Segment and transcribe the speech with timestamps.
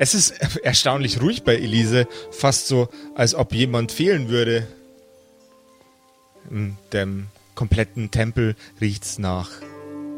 [0.00, 0.30] Es ist
[0.62, 4.66] erstaunlich ruhig bei Elise, fast so, als ob jemand fehlen würde.
[6.50, 7.26] In dem
[7.56, 9.50] kompletten Tempel riecht's nach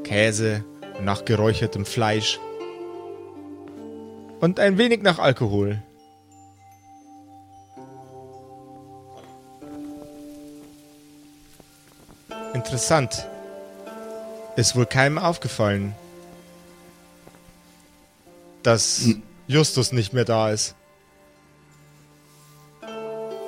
[0.04, 0.64] Käse,
[1.00, 2.38] nach geräuchertem Fleisch
[4.40, 5.82] und ein wenig nach Alkohol.
[12.52, 13.26] Interessant.
[14.56, 15.94] Ist wohl keinem aufgefallen,
[18.62, 19.06] dass
[19.50, 20.76] Justus nicht mehr da ist.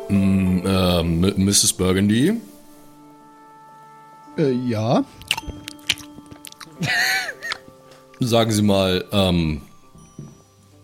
[0.08, 1.74] Mm, äh, Mrs.
[1.74, 2.40] Burgundy?
[4.36, 5.04] Äh, ja.
[8.18, 9.62] Sagen Sie mal, ähm,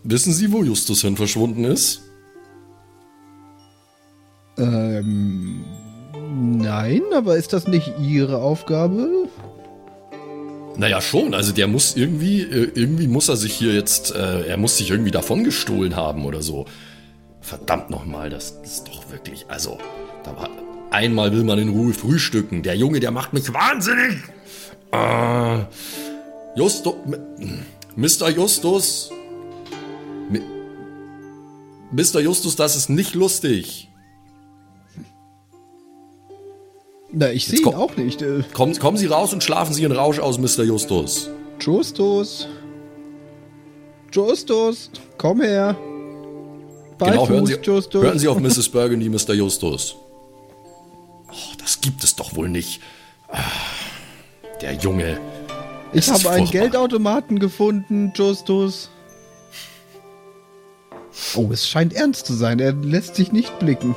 [0.03, 2.01] wissen Sie, wo Justus hin verschwunden ist?
[4.57, 5.65] Ähm,
[6.61, 9.18] nein, aber ist das nicht Ihre Aufgabe?
[10.79, 11.33] Naja, schon.
[11.33, 14.89] Also der muss irgendwie, äh, irgendwie muss er sich hier jetzt, äh, er muss sich
[14.89, 16.67] irgendwie davon gestohlen haben oder so.
[17.41, 19.77] Verdammt nochmal, das ist doch wirklich, also,
[20.23, 20.49] da war,
[20.89, 22.63] einmal will man in Ruhe frühstücken.
[22.63, 24.19] Der Junge, der macht mich wahnsinnig.
[24.93, 25.65] Äh,
[26.55, 26.95] Justus,
[27.97, 28.29] Mr.
[28.29, 29.11] Justus,
[31.91, 32.21] Mr.
[32.21, 33.88] Justus, das ist nicht lustig.
[37.11, 38.21] Na, ich sehe ihn auch nicht.
[38.21, 38.43] Äh.
[38.53, 40.63] Kommen, kommen Sie raus und schlafen Sie in Rausch aus, Mr.
[40.63, 41.29] Justus.
[41.59, 42.47] Justus.
[44.11, 45.75] Justus, komm her.
[46.97, 48.03] Beifuß, genau, hören Sie, Justus.
[48.03, 48.69] hören Sie auf Mrs.
[48.69, 49.33] Burgundy, Mr.
[49.33, 49.95] Justus.
[51.31, 52.81] Oh, das gibt es doch wohl nicht.
[53.31, 53.39] Ah,
[54.61, 55.19] der Junge.
[55.93, 58.89] Ich habe einen Geldautomaten gefunden, Justus.
[61.35, 62.59] Oh, es scheint ernst zu sein.
[62.59, 63.95] Er lässt sich nicht blicken.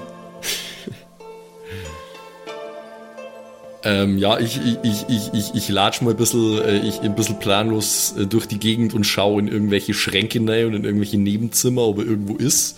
[3.85, 7.39] Ähm, ja, ich, ich, ich, ich, ich latsch mal ein bisschen, äh, ich, ein bisschen
[7.41, 11.83] planlos äh, durch die Gegend und schaue in irgendwelche Schränke rein und in irgendwelche Nebenzimmer,
[11.83, 12.77] ob er irgendwo ist.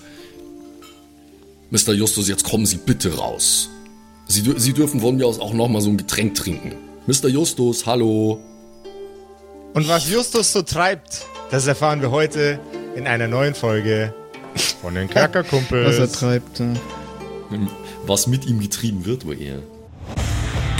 [1.71, 1.93] Mr.
[1.93, 3.69] Justus, jetzt kommen Sie bitte raus.
[4.29, 6.75] Sie, Sie dürfen von mir aus auch nochmal so ein Getränk trinken.
[7.07, 7.29] Mr.
[7.29, 8.41] Justus, hallo.
[9.75, 12.59] Und was Justus so treibt, das erfahren wir heute
[12.97, 14.15] in einer neuen Folge
[14.81, 15.87] von den Kerkerkumpels.
[15.99, 16.63] Was er treibt.
[18.07, 19.63] Was mit ihm getrieben wird, wo er.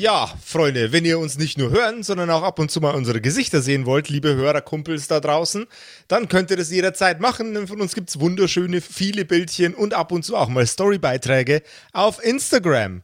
[0.00, 3.20] Ja, Freunde, wenn ihr uns nicht nur hören, sondern auch ab und zu mal unsere
[3.20, 5.66] Gesichter sehen wollt, liebe Hörerkumpels da draußen,
[6.06, 7.52] dann könnt ihr das jederzeit machen.
[7.52, 11.62] Denn von uns gibt es wunderschöne, viele Bildchen und ab und zu auch mal Storybeiträge
[11.92, 13.02] auf Instagram.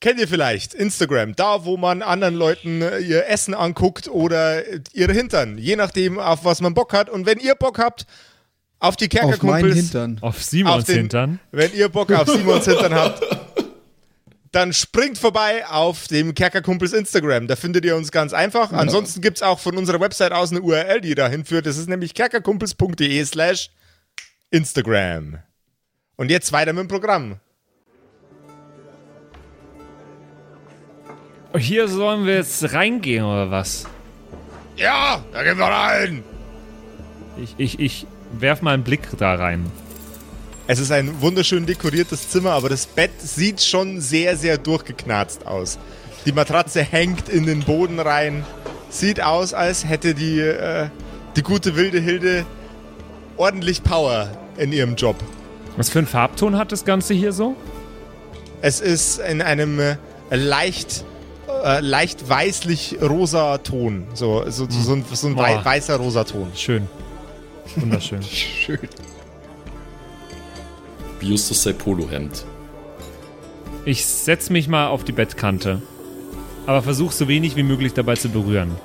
[0.00, 5.14] Kennt ihr vielleicht Instagram, da wo man anderen Leuten äh, ihr Essen anguckt oder ihre
[5.14, 7.08] Hintern, je nachdem, auf was man Bock hat.
[7.08, 8.04] Und wenn ihr Bock habt,
[8.78, 9.42] auf die Kerkerkumpels.
[9.42, 10.18] Auf meinen Hintern.
[10.20, 11.40] Auf Simons auf den, Hintern.
[11.50, 13.22] Wenn ihr Bock auf Simons Hintern habt,
[14.52, 17.46] dann springt vorbei auf dem Kerkerkumpels Instagram.
[17.46, 18.70] Da findet ihr uns ganz einfach.
[18.70, 18.82] Genau.
[18.82, 21.66] Ansonsten gibt es auch von unserer Website aus eine URL, die dahin führt.
[21.66, 23.70] Das ist nämlich kerkerkumpels.de slash
[24.50, 25.38] Instagram.
[26.16, 27.36] Und jetzt weiter mit dem Programm.
[31.56, 33.86] Hier sollen wir jetzt reingehen, oder was?
[34.76, 36.24] Ja, da gehen wir rein.
[37.36, 39.70] Ich, ich, ich werf mal einen Blick da rein.
[40.70, 45.80] Es ist ein wunderschön dekoriertes Zimmer, aber das Bett sieht schon sehr, sehr durchgeknarzt aus.
[46.26, 48.46] Die Matratze hängt in den Boden rein.
[48.88, 50.86] Sieht aus, als hätte die, äh,
[51.34, 52.46] die gute wilde Hilde
[53.36, 55.16] ordentlich Power in ihrem Job.
[55.76, 57.56] Was für einen Farbton hat das Ganze hier so?
[58.62, 59.96] Es ist in einem äh,
[60.30, 61.04] leicht,
[61.64, 64.06] äh, leicht weißlich rosa Ton.
[64.14, 66.52] So, so, so, so ein, so ein weißer rosa Ton.
[66.54, 66.86] Schön.
[67.74, 68.22] Wunderschön.
[68.30, 68.78] Schön.
[71.20, 72.44] Wie Justus sein Polohemd.
[73.84, 75.80] Ich setz mich mal auf die Bettkante.
[76.66, 78.76] Aber versuch so wenig wie möglich dabei zu berühren.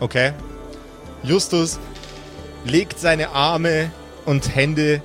[0.00, 0.32] Okay.
[1.22, 1.78] Justus
[2.64, 3.90] legt seine Arme
[4.24, 5.02] und Hände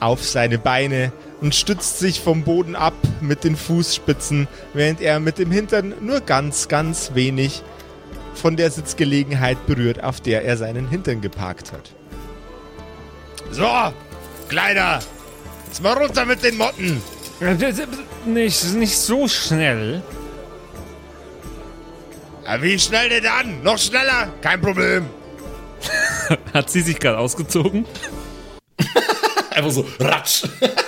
[0.00, 5.38] auf seine Beine und stützt sich vom Boden ab mit den Fußspitzen, während er mit
[5.38, 7.62] dem Hintern nur ganz, ganz wenig
[8.34, 11.90] von der Sitzgelegenheit berührt, auf der er seinen Hintern geparkt hat.
[13.50, 13.66] So,
[14.48, 15.00] Kleiner,
[15.76, 17.02] Jetzt mal runter mit den Motten.
[18.24, 20.00] Nicht, nicht so schnell.
[22.46, 23.62] Ja, wie schnell denn dann?
[23.62, 24.32] Noch schneller?
[24.40, 25.04] Kein Problem.
[26.54, 27.84] Hat sie sich gerade ausgezogen?
[29.50, 30.44] Einfach so ratsch.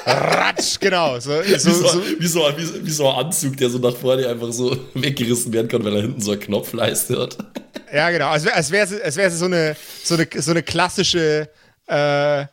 [0.06, 1.20] Ratsch, genau.
[1.20, 3.94] So, Wie so, so, so, wie, so, wie, wie so ein Anzug, der so nach
[3.94, 7.36] vorne einfach so weggerissen werden kann, weil er hinten so eine Knopfleiste hat.
[7.92, 8.28] ja, genau.
[8.28, 11.50] Als wäre als wär, als wär so, eine, so, eine, so eine klassische.
[11.86, 12.46] Äh,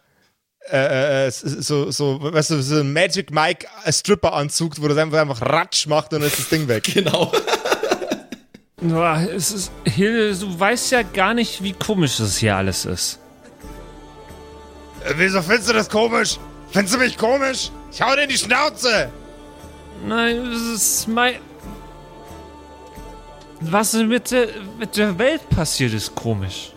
[0.71, 5.41] äh, äh, so, so, weißt du, so ein Magic Mike Stripper-Anzug, wo das einfach, einfach
[5.41, 6.83] Ratsch macht und dann ist das Ding weg.
[6.93, 7.31] Genau.
[8.77, 13.19] Boah, es ist, Hilde, du weißt ja gar nicht, wie komisch das hier alles ist.
[15.03, 16.37] Äh, wieso findest du das komisch?
[16.71, 17.71] Findest du mich komisch?
[17.91, 19.09] Ich hau dir in die Schnauze!
[20.05, 21.35] Nein, das ist mein.
[23.61, 24.47] Was mit der,
[24.77, 26.71] mit der Welt passiert, ist komisch.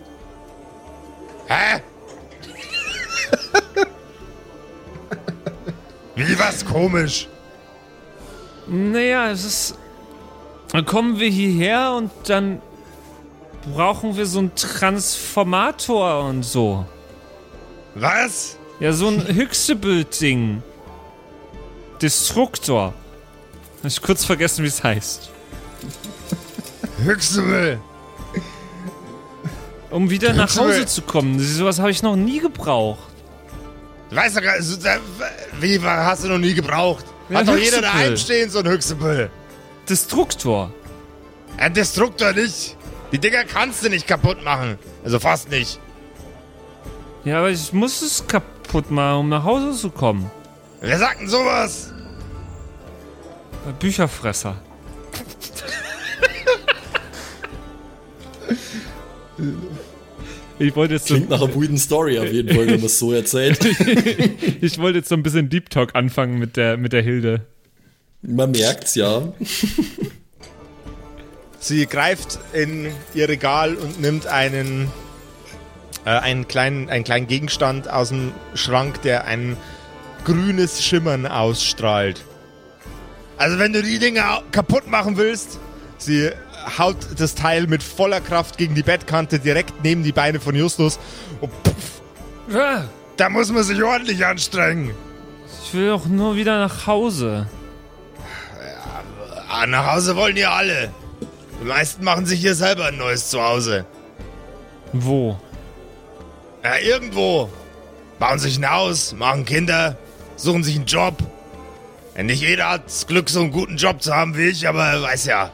[1.46, 1.82] Hä?
[6.14, 7.28] Wie was komisch?
[8.66, 9.78] Naja, es ist.
[10.72, 12.60] Dann kommen wir hierher und dann
[13.74, 16.84] brauchen wir so einen Transformator und so.
[17.94, 18.56] Was?
[18.80, 20.62] Ja, so ein Hyxable-Ding.
[22.02, 22.94] Destruktor.
[23.78, 25.30] Hab ich kurz vergessen, wie es heißt.
[27.02, 27.80] Höchste
[29.90, 30.74] Um wieder nach Hyxable.
[30.74, 31.40] Hause zu kommen.
[31.40, 33.07] Sowas habe ich noch nie gebraucht.
[34.10, 34.98] Weißt du, gar- so- da-
[35.60, 37.04] wie hast du noch nie gebraucht?
[37.28, 37.82] Ja, Hat doch jeder Hyxable.
[37.82, 39.30] daheim stehen, so ein Höchstebüll.
[39.88, 40.72] Destruktor.
[41.58, 42.76] Ein Destruktor nicht.
[43.12, 44.78] Die Dinger kannst du nicht kaputt machen.
[45.04, 45.78] Also fast nicht.
[47.24, 50.30] Ja, aber ich muss es kaputt machen, um nach Hause zu kommen.
[50.80, 51.92] Wer sagt denn sowas?
[53.80, 54.56] Bücherfresser.
[60.58, 62.98] Ich wollte jetzt so, Klingt nach einer guten Story auf jeden Fall, wenn man es
[62.98, 63.64] so erzählt.
[64.60, 67.46] ich wollte jetzt so ein bisschen Deep Talk anfangen mit der, mit der Hilde.
[68.22, 69.32] Man merkt's ja.
[71.60, 74.90] Sie greift in ihr Regal und nimmt einen,
[76.04, 79.56] äh, einen, kleinen, einen kleinen Gegenstand aus dem Schrank, der ein
[80.24, 82.24] grünes Schimmern ausstrahlt.
[83.36, 85.60] Also wenn du die Dinger kaputt machen willst,
[85.98, 86.30] sie
[86.76, 90.98] haut das Teil mit voller Kraft gegen die Bettkante direkt neben die Beine von Justus
[91.40, 92.02] und puff,
[93.16, 94.94] da muss man sich ordentlich anstrengen.
[95.64, 97.46] Ich will doch nur wieder nach Hause.
[99.48, 100.92] Ah, nach Hause wollen ja alle.
[101.60, 103.84] Die meisten machen sich hier selber ein neues Zuhause.
[104.92, 105.38] Wo?
[106.62, 107.50] Ja, irgendwo.
[108.18, 109.96] Bauen sich ein Haus, machen Kinder,
[110.36, 111.14] suchen sich einen Job.
[112.16, 115.02] Ja, nicht jeder hat das Glück, so einen guten Job zu haben wie ich, aber
[115.02, 115.50] weiß ja.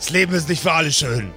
[0.00, 1.30] Das Leben ist nicht für alle schön.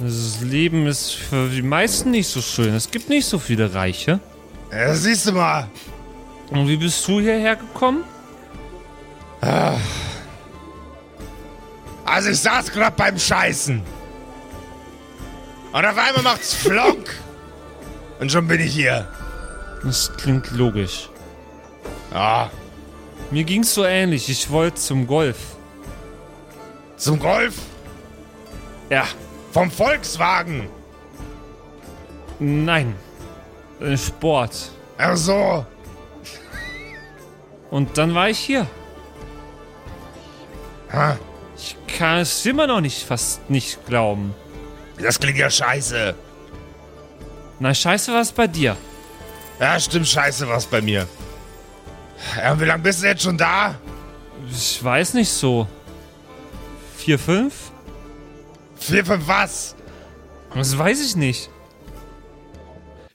[0.00, 2.74] Das Leben ist für die meisten nicht so schön.
[2.74, 4.18] Es gibt nicht so viele Reiche.
[4.72, 5.68] Ja, siehst du mal.
[6.50, 8.02] Und wie bist du hierher gekommen?
[12.04, 13.80] Also ich saß gerade beim Scheißen.
[15.72, 17.14] Und auf einmal macht's Flonk.
[18.18, 19.08] Und schon bin ich hier.
[19.84, 21.08] Das klingt logisch.
[22.12, 22.50] Ja,
[23.30, 24.28] Mir ging's so ähnlich.
[24.28, 25.36] Ich wollte zum Golf.
[27.02, 27.54] Zum Golf
[28.90, 29.04] Ja.
[29.52, 30.68] vom Volkswagen.
[32.38, 32.94] Nein.
[33.80, 34.70] Äh, Sport.
[34.98, 35.66] Ach so.
[37.70, 38.66] Und dann war ich hier.
[40.92, 41.16] Ha,
[41.56, 44.34] Ich kann es immer noch nicht fast nicht glauben.
[45.00, 46.14] Das klingt ja scheiße.
[47.60, 48.76] Na, scheiße, was bei dir?
[49.60, 51.06] Ja, stimmt, scheiße was bei mir.
[52.36, 53.74] Ja, und wie lange bist du jetzt schon da?
[54.50, 55.66] Ich weiß nicht so.
[57.02, 57.72] Vier, fünf?
[58.76, 59.74] Vier, fünf was?
[60.54, 61.50] Das weiß ich nicht.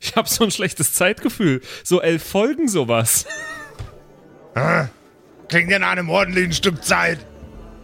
[0.02, 1.62] Ich habe so ein schlechtes Zeitgefühl.
[1.86, 3.26] So elf Folgen sowas.
[5.48, 7.20] Klingt ja nach einem ordentlichen Stück Zeit.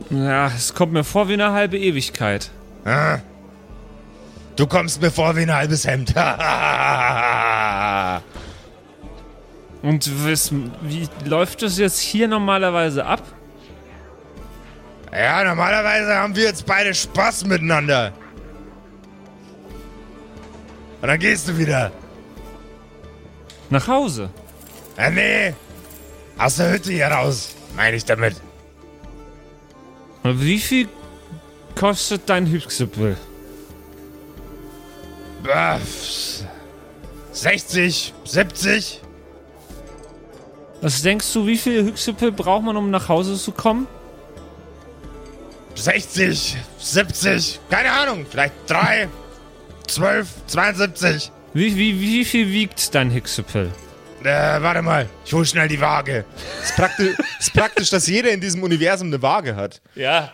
[0.10, 2.51] Ja, es kommt mir vor wie eine halbe Ewigkeit.
[4.57, 6.13] Du kommst mir vor wie ein halbes Hemd.
[9.81, 13.24] Und was, wie läuft das jetzt hier normalerweise ab?
[15.22, 18.13] Ja, normalerweise haben wir jetzt beide Spaß miteinander.
[21.01, 21.91] Und dann gehst du wieder.
[23.70, 24.29] Nach Hause.
[24.98, 25.53] Ja, nee.
[26.38, 28.36] Aus der Hütte hier raus, meine ich damit.
[30.24, 30.88] Wie viel
[31.75, 32.62] kostet dein?
[35.53, 35.77] Ah,
[37.34, 39.01] 60, 70?
[40.82, 43.88] Was denkst du, wie viel Hypsipfel braucht man, um nach Hause zu kommen?
[45.75, 49.08] 60, 70, keine Ahnung, vielleicht 3,
[49.88, 51.32] 12, 72.
[51.53, 53.72] Wie, wie, wie viel wiegt dein Hypsipfel?
[54.24, 56.25] Äh, warte mal, ich hol schnell die Waage.
[56.62, 59.82] Es ist, praktisch, ist praktisch, dass jeder in diesem Universum eine Waage hat.
[59.96, 60.32] Ja.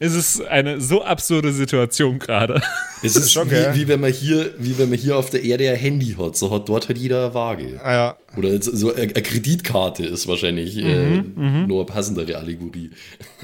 [0.00, 2.60] Es ist eine so absurde Situation gerade.
[3.02, 5.70] Es ist Schon, wie, wie, wenn man hier, wie wenn man hier auf der Erde
[5.70, 6.36] ein Handy hat.
[6.36, 7.80] So hat dort halt jeder eine Waage.
[7.82, 8.16] Ah, ja.
[8.36, 12.90] Oder so eine eine Kreditkarte ist wahrscheinlich äh, nur eine passendere Allegorie.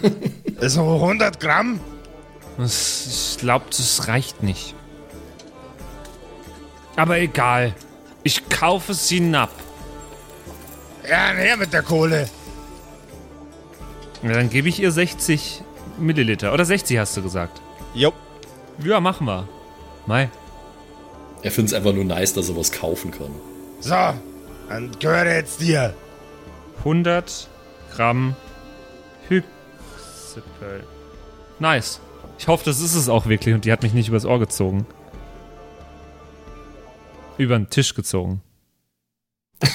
[0.63, 1.81] So 100 Gramm?
[2.59, 4.75] Das, ich glaube, das reicht nicht.
[6.97, 7.75] Aber egal.
[8.25, 9.49] Ich kaufe sie hinab.
[11.09, 12.29] Ja, her mit der Kohle.
[14.23, 15.63] Ja, dann gebe ich ihr 60
[16.01, 16.53] Milliliter.
[16.53, 17.61] Oder 60 hast du gesagt.
[17.95, 18.13] Jo.
[18.83, 19.49] Ja, machen wir.
[20.07, 20.31] Mai.
[21.43, 23.31] Er findet es einfach nur nice, dass er was kaufen kann.
[23.81, 23.95] So,
[24.69, 25.95] dann gehört er jetzt dir.
[26.79, 27.49] 100
[27.95, 28.37] Gramm
[29.29, 30.85] Hypsipel.
[31.59, 32.01] Nice.
[32.39, 34.87] Ich hoffe, das ist es auch wirklich und die hat mich nicht übers Ohr gezogen.
[37.37, 38.41] Über den Tisch gezogen.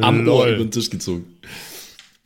[0.00, 0.36] Am Lol.
[0.36, 1.38] Ohr über den Tisch gezogen.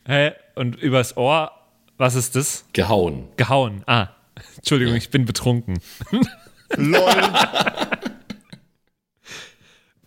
[0.05, 0.31] Hä?
[0.55, 1.51] Und übers Ohr,
[1.97, 2.65] was ist das?
[2.73, 3.27] Gehauen.
[3.37, 3.83] Gehauen.
[3.87, 4.09] Ah.
[4.57, 5.79] Entschuldigung, ich bin betrunken.
[6.75, 7.01] Lol.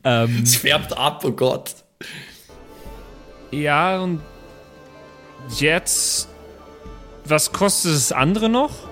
[0.05, 1.75] Ähm, Es färbt ab, oh Gott.
[3.51, 4.21] ja, und
[5.59, 6.29] jetzt.
[7.25, 8.89] Was kostet das andere noch?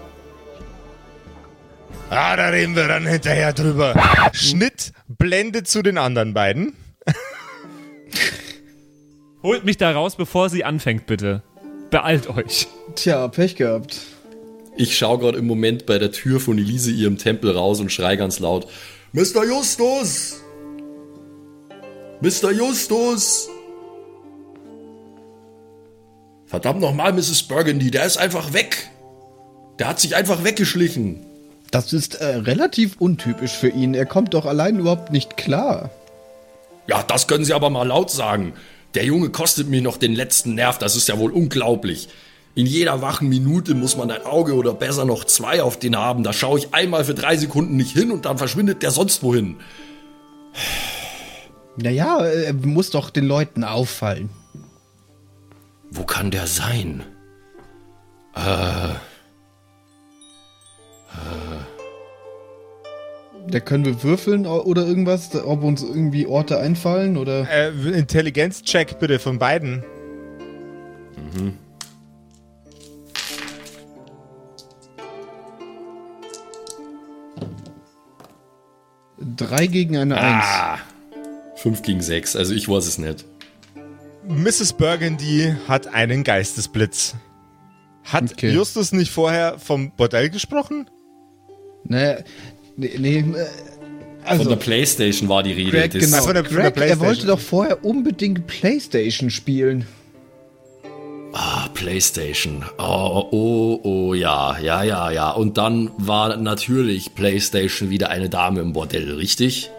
[2.11, 3.95] ah, da reden wir dann hinterher drüber.
[4.33, 6.75] Schnitt, Blende zu den anderen beiden.
[9.43, 11.43] Holt mich da raus, bevor sie anfängt, bitte.
[11.90, 12.68] Beeilt euch.
[12.95, 13.99] Tja, Pech gehabt.
[14.76, 18.16] Ich schaue gerade im Moment bei der Tür von Elise ihrem Tempel raus und schrei
[18.16, 18.68] ganz laut:
[19.12, 19.45] Mr.
[19.45, 20.40] Justus!
[22.21, 22.52] Mr.
[22.52, 23.49] Justus!
[26.47, 27.42] Verdammt nochmal, Mrs.
[27.42, 28.90] Burgundy, der ist einfach weg.
[29.78, 31.25] Der hat sich einfach weggeschlichen.
[31.71, 33.95] Das ist äh, relativ untypisch für ihn.
[33.95, 35.90] Er kommt doch allein überhaupt nicht klar.
[36.88, 38.54] Ja, das können Sie aber mal laut sagen.
[38.95, 42.09] Der Junge kostet mir noch den letzten Nerv, das ist ja wohl unglaublich.
[42.54, 46.25] In jeder wachen Minute muss man ein Auge oder besser noch zwei auf den haben.
[46.25, 49.57] Da schaue ich einmal für drei Sekunden nicht hin und dann verschwindet der sonst wohin.
[51.76, 54.30] Naja, er muss doch den Leuten auffallen.
[55.90, 57.04] Wo kann der sein?
[63.50, 67.49] Da können wir würfeln oder irgendwas, ob uns irgendwie Orte einfallen oder.
[67.50, 69.83] Äh, Intelligenzcheck bitte von beiden.
[79.37, 80.45] Drei gegen eine Eins.
[80.47, 80.78] Ah.
[81.57, 83.25] Fünf gegen sechs, also ich weiß es nicht.
[84.28, 84.75] Mrs.
[84.75, 87.14] Burgundy hat einen Geistesblitz.
[88.05, 88.50] Hat Okay.
[88.50, 90.88] Justus nicht vorher vom Bordell gesprochen?
[91.85, 92.19] Naja,
[92.78, 93.47] nee, nee, äh,
[94.25, 95.70] also, Von der Playstation war die Rede.
[95.70, 96.23] Greg, Das- genau.
[96.23, 99.87] von der- von der Greg, er wollte doch vorher unbedingt Playstation spielen.
[101.32, 102.64] Ah, Playstation.
[102.78, 105.30] Oh, oh, oh, ja, ja, ja, ja.
[105.30, 109.70] Und dann war natürlich Playstation wieder eine Dame im Bordell, richtig?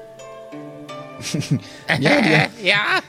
[1.99, 3.01] Ja, die, Ja.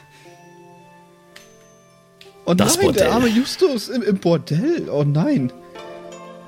[2.45, 3.05] oh Das nein, Bordell.
[3.05, 4.89] der arme Justus im, im Bordell.
[4.91, 5.53] Oh nein.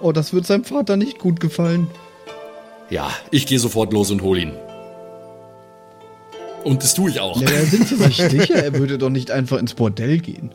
[0.00, 1.88] Oh, das wird seinem Vater nicht gut gefallen.
[2.92, 4.52] Ja, ich gehe sofort los und hol ihn.
[6.62, 7.40] Und das tue ich auch.
[7.40, 10.50] Naja, sind Sie sich sicher, er würde doch nicht einfach ins Bordell gehen?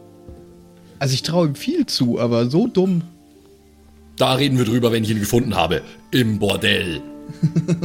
[1.00, 3.02] Also ich traue ihm viel zu, aber so dumm.
[4.18, 5.82] Da reden wir drüber, wenn ich ihn gefunden habe.
[6.12, 7.02] Im Bordell.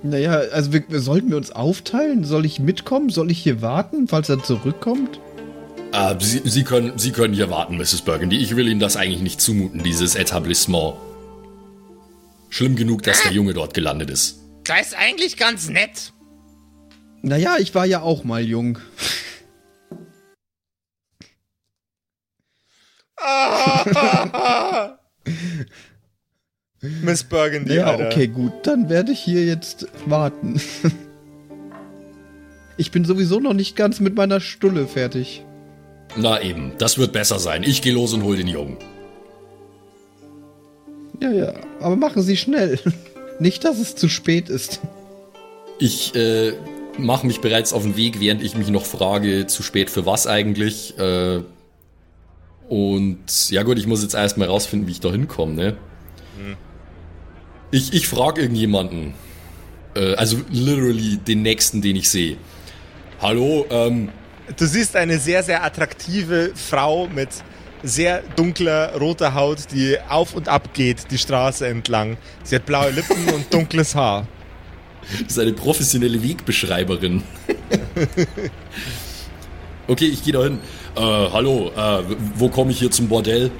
[0.00, 2.22] Naja, also wir, wir- sollten wir uns aufteilen?
[2.22, 3.10] Soll ich mitkommen?
[3.10, 5.18] Soll ich hier warten, falls er zurückkommt?
[5.92, 8.02] Äh, Sie, Sie, können, Sie können hier warten, Mrs.
[8.02, 8.36] Burgundy.
[8.38, 10.94] Ich will Ihnen das eigentlich nicht zumuten, dieses Etablissement.
[12.50, 14.40] Schlimm genug, dass der Junge dort gelandet ist.
[14.64, 16.12] Das ist eigentlich ganz nett.
[17.22, 18.78] Naja, ich war ja auch mal jung.
[26.80, 28.06] Miss Burgundy, Ja, Alter.
[28.06, 28.52] okay, gut.
[28.66, 30.60] Dann werde ich hier jetzt warten.
[32.80, 35.44] Ich bin sowieso noch nicht ganz mit meiner Stulle fertig.
[36.14, 37.64] Na eben, das wird besser sein.
[37.64, 38.76] Ich gehe los und hol den Jungen.
[41.20, 41.54] Ja, ja.
[41.80, 42.78] Aber machen Sie schnell.
[43.38, 44.80] Nicht, dass es zu spät ist.
[45.78, 46.54] Ich äh,
[46.96, 50.26] mache mich bereits auf den Weg, während ich mich noch frage, zu spät für was
[50.26, 50.98] eigentlich.
[50.98, 51.40] Äh,
[52.68, 55.76] und ja gut, ich muss jetzt erstmal rausfinden, wie ich da hinkomme, ne?
[57.70, 59.14] Ich, ich frage irgendjemanden.
[59.94, 62.36] Äh, also literally den nächsten, den ich sehe.
[63.20, 64.10] Hallo, ähm,
[64.56, 67.28] Du siehst eine sehr, sehr attraktive Frau mit
[67.82, 72.16] sehr dunkler, roter Haut, die auf und ab geht, die Straße entlang.
[72.42, 74.26] Sie hat blaue Lippen und dunkles Haar.
[75.10, 77.22] das ist eine professionelle Wegbeschreiberin.
[79.88, 80.58] okay, ich gehe da hin.
[80.96, 82.02] Äh, hallo, äh,
[82.34, 83.50] wo komme ich hier zum Bordell?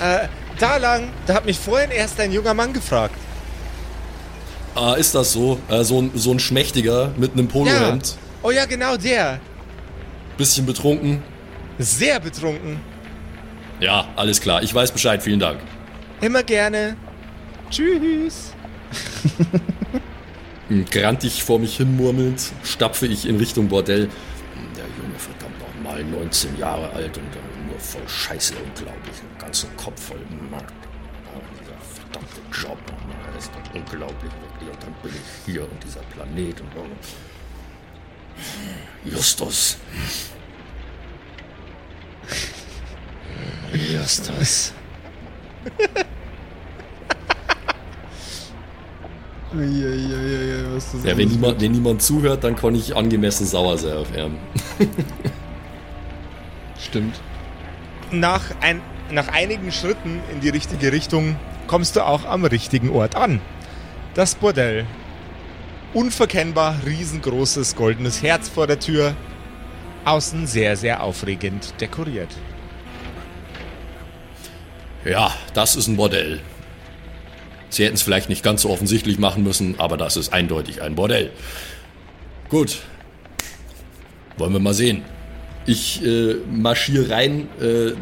[0.00, 3.14] Äh, da lang, da hat mich vorhin erst ein junger Mann gefragt.
[4.74, 5.58] Ah, ist das so?
[5.70, 8.16] Äh, so, ein, so ein Schmächtiger mit einem Polohemd.
[8.42, 9.40] Oh ja, genau der.
[10.36, 11.22] Bisschen betrunken.
[11.78, 12.78] Sehr betrunken.
[13.80, 14.62] Ja, alles klar.
[14.62, 15.22] Ich weiß Bescheid.
[15.22, 15.60] Vielen Dank.
[16.20, 16.96] Immer gerne.
[17.70, 18.52] Tschüss.
[20.90, 24.08] Grantig vor mich hinmurmelnd, stapfe ich in Richtung Bordell.
[24.76, 27.24] Der Junge, verdammt nochmal, 19 Jahre alt und
[27.68, 29.16] nur voll Scheiße, unglaublich.
[29.16, 30.18] Den ganzen Kopf voll
[30.50, 30.72] Markt.
[31.34, 32.78] Oh, dieser verdammte Job,
[33.34, 34.70] das ist doch unglaublich, wirklich.
[34.70, 36.68] Und dann bin ich hier und dieser Planet und.
[36.76, 36.86] Oh.
[39.04, 39.76] Justus.
[43.72, 44.72] Justus.
[49.54, 53.96] Uiuiuiui, was das Ja, wenn niemand, wenn niemand zuhört, dann kann ich angemessen sauer sein
[53.96, 54.36] auf ihn.
[56.78, 57.20] Stimmt.
[58.10, 63.14] Nach, ein, nach einigen Schritten in die richtige Richtung kommst du auch am richtigen Ort
[63.16, 63.40] an.
[64.14, 64.86] Das Bordell.
[65.94, 69.14] Unverkennbar riesengroßes goldenes Herz vor der Tür.
[70.04, 72.30] Außen sehr, sehr aufregend dekoriert.
[75.06, 76.40] Ja, das ist ein Bordell.
[77.68, 80.96] Sie hätten es vielleicht nicht ganz so offensichtlich machen müssen, aber das ist eindeutig ein
[80.96, 81.30] Bordell.
[82.48, 82.78] Gut.
[84.36, 85.02] Wollen wir mal sehen.
[85.64, 87.92] Ich äh, marschiere rein, äh,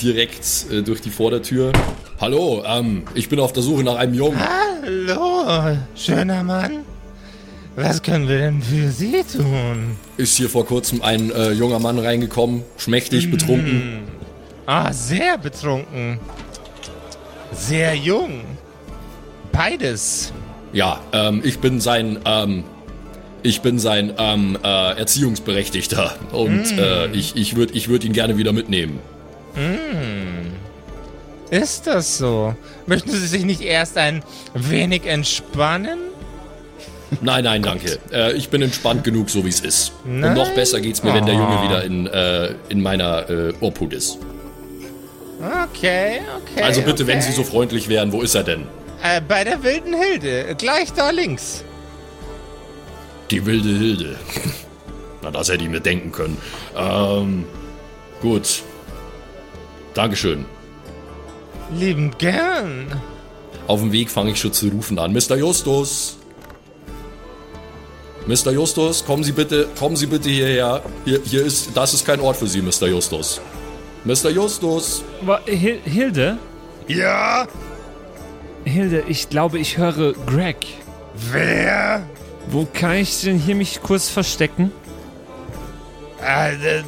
[0.00, 1.72] direkt äh, durch die Vordertür.
[2.18, 4.38] Hallo, ähm, ich bin auf der Suche nach einem Jungen.
[4.38, 6.78] Hallo, schöner Mann.
[7.76, 9.96] Was können wir denn für Sie tun?
[10.16, 14.04] Ist hier vor kurzem ein äh, junger Mann reingekommen, schmächtig, betrunken.
[14.66, 16.18] Ah, sehr betrunken.
[17.56, 18.42] Sehr jung.
[19.52, 20.32] Beides.
[20.72, 22.64] Ja, ähm, ich bin sein, ähm,
[23.42, 28.36] ich bin sein ähm, äh, Erziehungsberechtigter und äh, ich, ich würde ich würd ihn gerne
[28.36, 28.98] wieder mitnehmen.
[31.50, 32.56] Ist das so?
[32.86, 35.98] Möchten Sie sich nicht erst ein wenig entspannen?
[37.20, 37.98] Nein, nein, danke.
[38.12, 39.92] Äh, ich bin entspannt genug, so wie es ist.
[40.04, 40.30] Nein?
[40.30, 41.64] Und noch besser geht's mir, wenn der Junge Oh.
[41.68, 44.18] wieder in, äh, in meiner äh, Obhut ist.
[45.44, 46.62] Okay, okay.
[46.62, 47.12] Also bitte, okay.
[47.12, 48.66] wenn Sie so freundlich wären, wo ist er denn?
[49.02, 50.54] Äh, bei der wilden Hilde.
[50.56, 51.64] Gleich da links.
[53.30, 54.16] Die wilde Hilde.
[55.22, 56.38] Na, das hätte ich mir denken können.
[56.76, 57.44] Ähm,
[58.22, 58.62] gut.
[59.92, 60.46] Dankeschön.
[61.72, 63.00] Lieben gern.
[63.66, 65.12] Auf dem Weg fange ich schon zu rufen an.
[65.12, 65.36] Mr.
[65.36, 66.18] Justus!
[68.26, 68.52] Mr.
[68.52, 70.82] Justus, kommen Sie bitte, kommen Sie bitte hierher.
[71.04, 72.86] Hier, hier ist, das ist kein Ort für Sie, Mr.
[72.86, 73.40] Justus.
[74.04, 74.30] Mr.
[74.30, 75.02] Justus!
[75.46, 76.38] Hil Hilde?
[76.88, 77.46] Ja?
[78.64, 80.56] Hilde, ich glaube, ich höre Greg.
[81.30, 82.02] Wer?
[82.48, 84.70] Wo kann ich denn hier mich kurz verstecken?
[86.20, 86.82] Äh, d-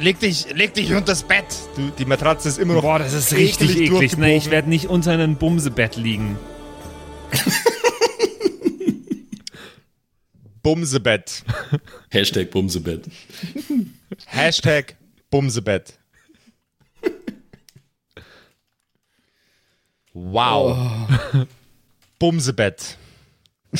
[0.00, 1.44] leg dich, leg dich unters Bett.
[1.76, 2.82] Du, die Matratze ist immer noch.
[2.82, 4.16] Boah, das ist richtig eklig.
[4.16, 6.38] Nee, ich werde nicht unter einem Bumsebett liegen.
[10.62, 11.44] Bumsebett.
[12.10, 13.06] Hashtag Bumsebett.
[14.26, 14.96] Hashtag
[15.30, 15.97] Bumsebett.
[20.12, 21.06] Wow.
[22.18, 22.96] Bumsebett.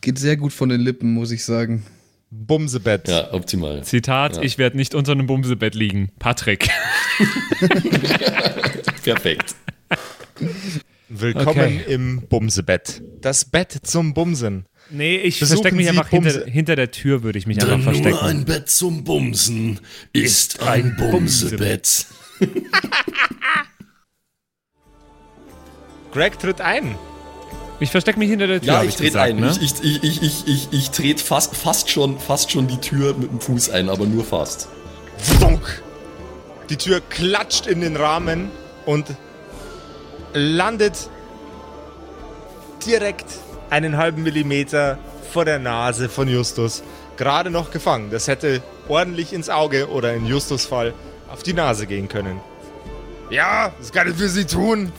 [0.00, 1.84] Geht sehr gut von den Lippen, muss ich sagen.
[2.30, 3.08] Bumsebett.
[3.08, 3.82] Ja, optimal.
[3.84, 4.42] Zitat, Ja.
[4.42, 6.10] ich werde nicht unter einem Bumsebett liegen.
[6.18, 6.68] Patrick.
[9.02, 9.54] Perfekt.
[11.08, 11.48] Willkommen
[11.80, 11.84] Okay.
[11.88, 13.02] im Bumsebett.
[13.20, 14.66] Das Bett zum Bumsen.
[14.90, 17.84] Nee, ich verstecke mich Sie einfach hinter, hinter der Tür, würde ich mich einfach Denn
[17.84, 18.18] nur verstecken.
[18.24, 19.80] ein Bett zum Bumsen
[20.12, 22.06] ist ein Bumsebett.
[26.12, 26.94] Greg tritt ein.
[27.80, 28.72] Ich verstecke mich hinter der Tür.
[28.72, 29.36] Ja, ich trete ein.
[29.36, 29.56] Ne?
[29.60, 33.30] Ich, ich, ich, ich, ich, ich trete fast, fast, schon, fast schon die Tür mit
[33.30, 34.68] dem Fuß ein, aber nur fast.
[36.70, 38.50] Die Tür klatscht in den Rahmen
[38.84, 39.06] und
[40.32, 41.08] landet
[42.84, 43.26] direkt
[43.70, 44.98] einen halben Millimeter
[45.32, 46.82] vor der Nase von Justus.
[47.16, 48.10] Gerade noch gefangen.
[48.10, 50.94] Das hätte ordentlich ins Auge oder in Justus Fall
[51.30, 52.40] auf die Nase gehen können.
[53.30, 54.92] Ja, das kann ich für Sie tun.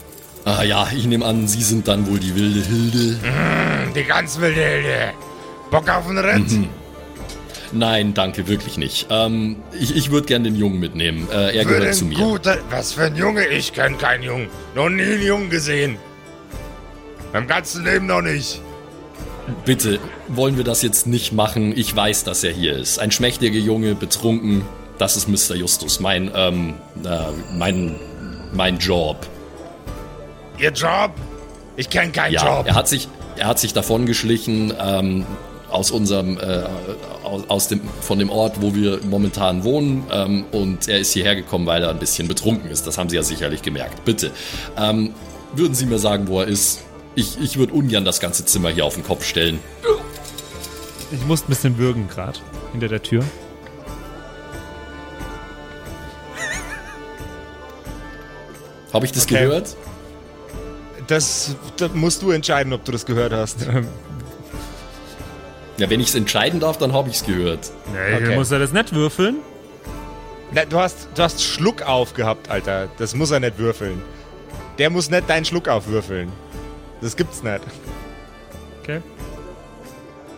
[0.44, 3.18] Ah ja, ich nehme an, Sie sind dann wohl die wilde Hilde.
[3.94, 5.12] Die ganz wilde Hilde.
[5.70, 6.68] Bock auf einen Ritt?
[7.72, 9.06] Nein, danke, wirklich nicht.
[9.10, 11.28] Ähm, ich ich würde gern den Jungen mitnehmen.
[11.30, 12.18] Äh, er Für gehört den zu mir.
[12.18, 13.46] Guter, was für ein Junge?
[13.46, 14.48] Ich kenne keinen Jungen.
[14.74, 15.96] Noch nie einen Jungen gesehen.
[17.32, 18.60] Beim ganzen Leben noch nicht.
[19.64, 21.76] Bitte, wollen wir das jetzt nicht machen?
[21.76, 22.98] Ich weiß, dass er hier ist.
[22.98, 24.62] Ein schmächtiger Junge, betrunken.
[24.98, 25.56] Das ist Mr.
[25.56, 26.00] Justus.
[26.00, 27.08] Mein, ähm, äh,
[27.56, 27.96] mein,
[28.52, 29.26] mein Job.
[30.58, 31.12] Ihr Job?
[31.76, 32.66] Ich kenne keinen Ja, Job.
[32.66, 35.24] er hat sich, er hat sich davon geschlichen ähm,
[35.70, 36.64] aus unserem, äh,
[37.24, 40.04] aus, aus dem, von dem Ort, wo wir momentan wohnen.
[40.12, 42.86] Ähm, und er ist hierher gekommen, weil er ein bisschen betrunken ist.
[42.86, 44.04] Das haben Sie ja sicherlich gemerkt.
[44.04, 44.32] Bitte,
[44.76, 45.14] ähm,
[45.54, 46.80] würden Sie mir sagen, wo er ist?
[47.20, 49.58] Ich, ich würde ungern das ganze Zimmer hier auf den Kopf stellen.
[51.12, 52.38] Ich muss ein bisschen würgen gerade
[52.72, 53.24] hinter der Tür.
[58.92, 59.44] Habe ich das Okay.
[59.44, 59.76] gehört?
[61.06, 63.66] Das, das musst du entscheiden, ob du das gehört hast.
[65.78, 67.70] Ja, wenn ich es entscheiden darf, dann habe ich es gehört.
[67.94, 68.34] Nee, Okay.
[68.36, 69.36] muss er das nicht würfeln?
[70.52, 72.90] Na, du, hast, du hast Schluck auf gehabt, Alter.
[72.98, 74.02] Das muss er nicht würfeln.
[74.76, 76.30] Der muss nicht deinen Schluck aufwürfeln.
[77.00, 77.60] Das gibt's nicht.
[78.82, 79.00] Okay.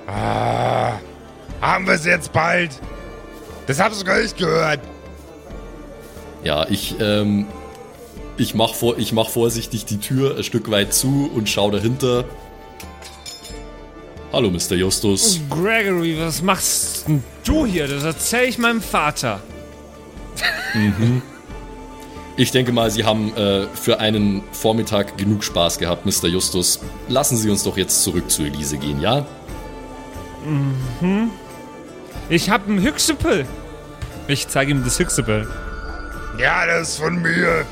[0.07, 0.94] Ah,
[1.61, 2.70] haben wir es jetzt bald?
[3.66, 4.81] Das hab ich gar nicht gehört.
[6.44, 7.46] Ja, ich, ähm,
[8.37, 12.25] ich mach, vor, ich mach vorsichtig die Tür ein Stück weit zu und schau dahinter.
[14.33, 14.75] Hallo, Mr.
[14.75, 15.40] Justus.
[15.51, 17.87] Gregory, was machst denn du hier?
[17.87, 19.40] Das erzähl ich meinem Vater.
[22.37, 26.29] Ich denke mal, Sie haben äh, für einen Vormittag genug Spaß gehabt, Mr.
[26.29, 26.81] Justus.
[27.09, 29.27] Lassen Sie uns doch jetzt zurück zu Elise gehen, ja?
[32.31, 33.47] Ich hab ein Hüchsepel.
[34.29, 35.47] Ich zeige ihm das Hüchsepel.
[36.38, 37.66] Ja, das ist von mir.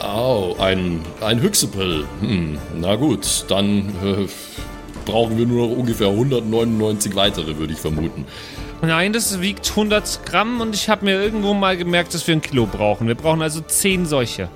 [0.00, 2.06] Au, ein, ein Hüchsepel.
[2.20, 4.26] Hm, na gut, dann äh,
[5.08, 8.26] brauchen wir nur noch ungefähr 199 weitere, würde ich vermuten.
[8.82, 12.42] Nein, das wiegt 100 Gramm und ich habe mir irgendwo mal gemerkt, dass wir ein
[12.42, 13.08] Kilo brauchen.
[13.08, 14.48] Wir brauchen also 10 solche.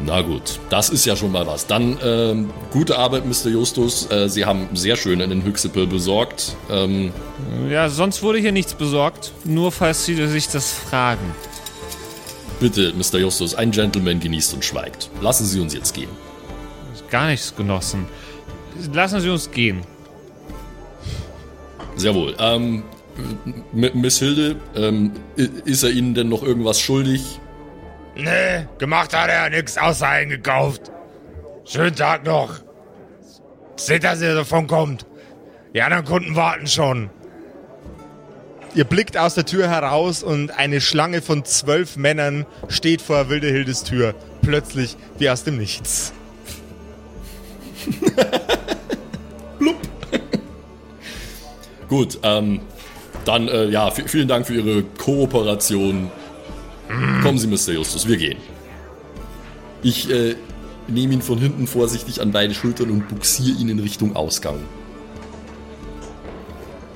[0.00, 1.66] Na gut, das ist ja schon mal was.
[1.66, 3.50] Dann ähm, gute Arbeit, Mr.
[3.50, 4.08] Justus.
[4.10, 6.54] Äh, Sie haben sehr schön einen Hüchsepel besorgt.
[6.70, 7.12] Ähm,
[7.68, 9.32] Ja, sonst wurde hier nichts besorgt.
[9.44, 11.34] Nur falls Sie sich das fragen.
[12.60, 13.18] bitte, Mr.
[13.18, 15.10] Justus, ein Gentleman genießt und schweigt.
[15.20, 16.10] Lassen Sie uns jetzt gehen.
[17.10, 18.06] Gar nichts genossen.
[18.92, 19.82] Lassen Sie uns gehen.
[21.96, 22.34] Sehr wohl.
[22.38, 22.82] Ähm,
[23.74, 27.40] M- Miss Hilde, ähm, ist er Ihnen denn noch irgendwas schuldig?
[28.14, 30.92] Nee, gemacht hat er nix, außer eingekauft.
[31.64, 32.50] Schönen Tag noch.
[33.76, 35.06] Seht, dass ihr davon kommt.
[35.74, 37.10] Die anderen Kunden warten schon.
[38.74, 43.48] Ihr blickt aus der Tür heraus und eine Schlange von zwölf Männern steht vor Wilde
[43.48, 44.14] Hildes Tür.
[44.42, 46.12] Plötzlich wie aus dem Nichts.
[51.88, 52.60] Gut, ähm,
[53.24, 56.10] dann, äh, ja, vielen Dank für Ihre Kooperation.
[57.22, 57.74] Kommen Sie, Mr.
[57.74, 58.38] Justus, wir gehen.
[59.82, 60.36] Ich äh,
[60.86, 64.58] nehme ihn von hinten vorsichtig an beide Schultern und buxiere ihn in Richtung Ausgang.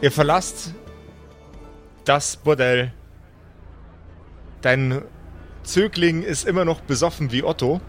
[0.01, 0.75] Ihr verlasst
[2.05, 2.93] das Bordell.
[4.63, 5.03] Dein
[5.63, 7.81] Zögling ist immer noch besoffen wie Otto.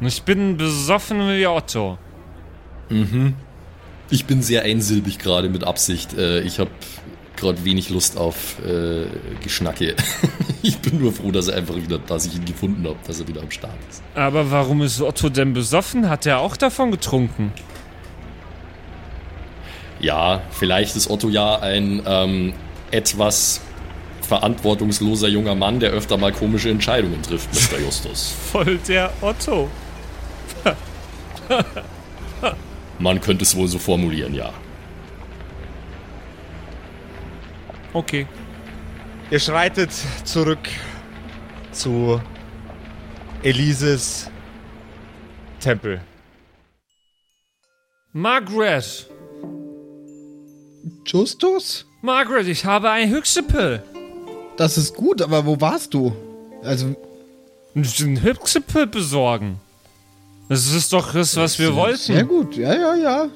[0.00, 1.98] Ich bin besoffen wie Otto.
[4.10, 6.16] Ich bin sehr einsilbig gerade mit Absicht.
[6.18, 6.70] Äh, ich habe
[7.36, 9.04] gerade wenig Lust auf äh,
[9.42, 9.94] Geschnacke.
[10.62, 13.28] ich bin nur froh, dass er einfach wieder, dass ich ihn gefunden habe, dass er
[13.28, 14.02] wieder am Start ist.
[14.14, 16.10] Aber warum ist Otto denn besoffen?
[16.10, 17.52] Hat er auch davon getrunken?
[20.00, 22.52] Ja, vielleicht ist Otto ja ein ähm,
[22.90, 23.60] etwas
[24.22, 27.80] verantwortungsloser junger Mann, der öfter mal komische Entscheidungen trifft, Mr.
[27.84, 28.34] Justus.
[28.50, 29.68] Voll der Otto.
[33.00, 34.52] Man könnte es wohl so formulieren, ja.
[37.94, 38.26] Okay.
[39.30, 39.90] Ihr schreitet
[40.24, 40.68] zurück
[41.72, 42.20] zu
[43.42, 44.30] Elises
[45.60, 46.00] Tempel.
[48.12, 49.08] Margaret.
[51.06, 51.86] Justus?
[52.02, 53.82] Margaret, ich habe ein Hüchsepel.
[54.56, 56.14] Das ist gut, aber wo warst du?
[56.62, 56.94] Also,
[57.74, 59.60] Ein Hüchsepel besorgen.
[60.50, 62.26] Das ist doch das, was wir sehr wollten.
[62.26, 62.56] gut.
[62.56, 63.28] Ja, ja, ja.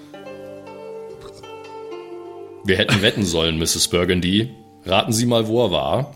[2.64, 3.86] Wir hätten wetten sollen, Mrs.
[3.86, 4.50] Burgundy.
[4.84, 6.12] Raten Sie mal, wo er war.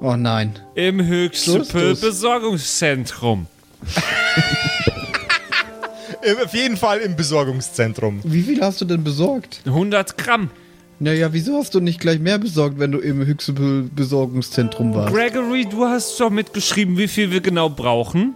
[0.00, 0.58] Oh nein.
[0.74, 1.72] Im Justus.
[1.72, 3.46] Hüchsepel-Besorgungszentrum.
[6.20, 8.22] Äh, Auf jeden Fall im Besorgungszentrum.
[8.24, 9.60] Wie viel hast du denn besorgt?
[9.66, 10.50] 100 Gramm.
[10.98, 15.14] Naja, wieso hast du nicht gleich mehr besorgt, wenn du im Hüchsepel-Besorgungszentrum warst?
[15.14, 18.34] Gregory, du hast doch mitgeschrieben, wie viel wir genau brauchen.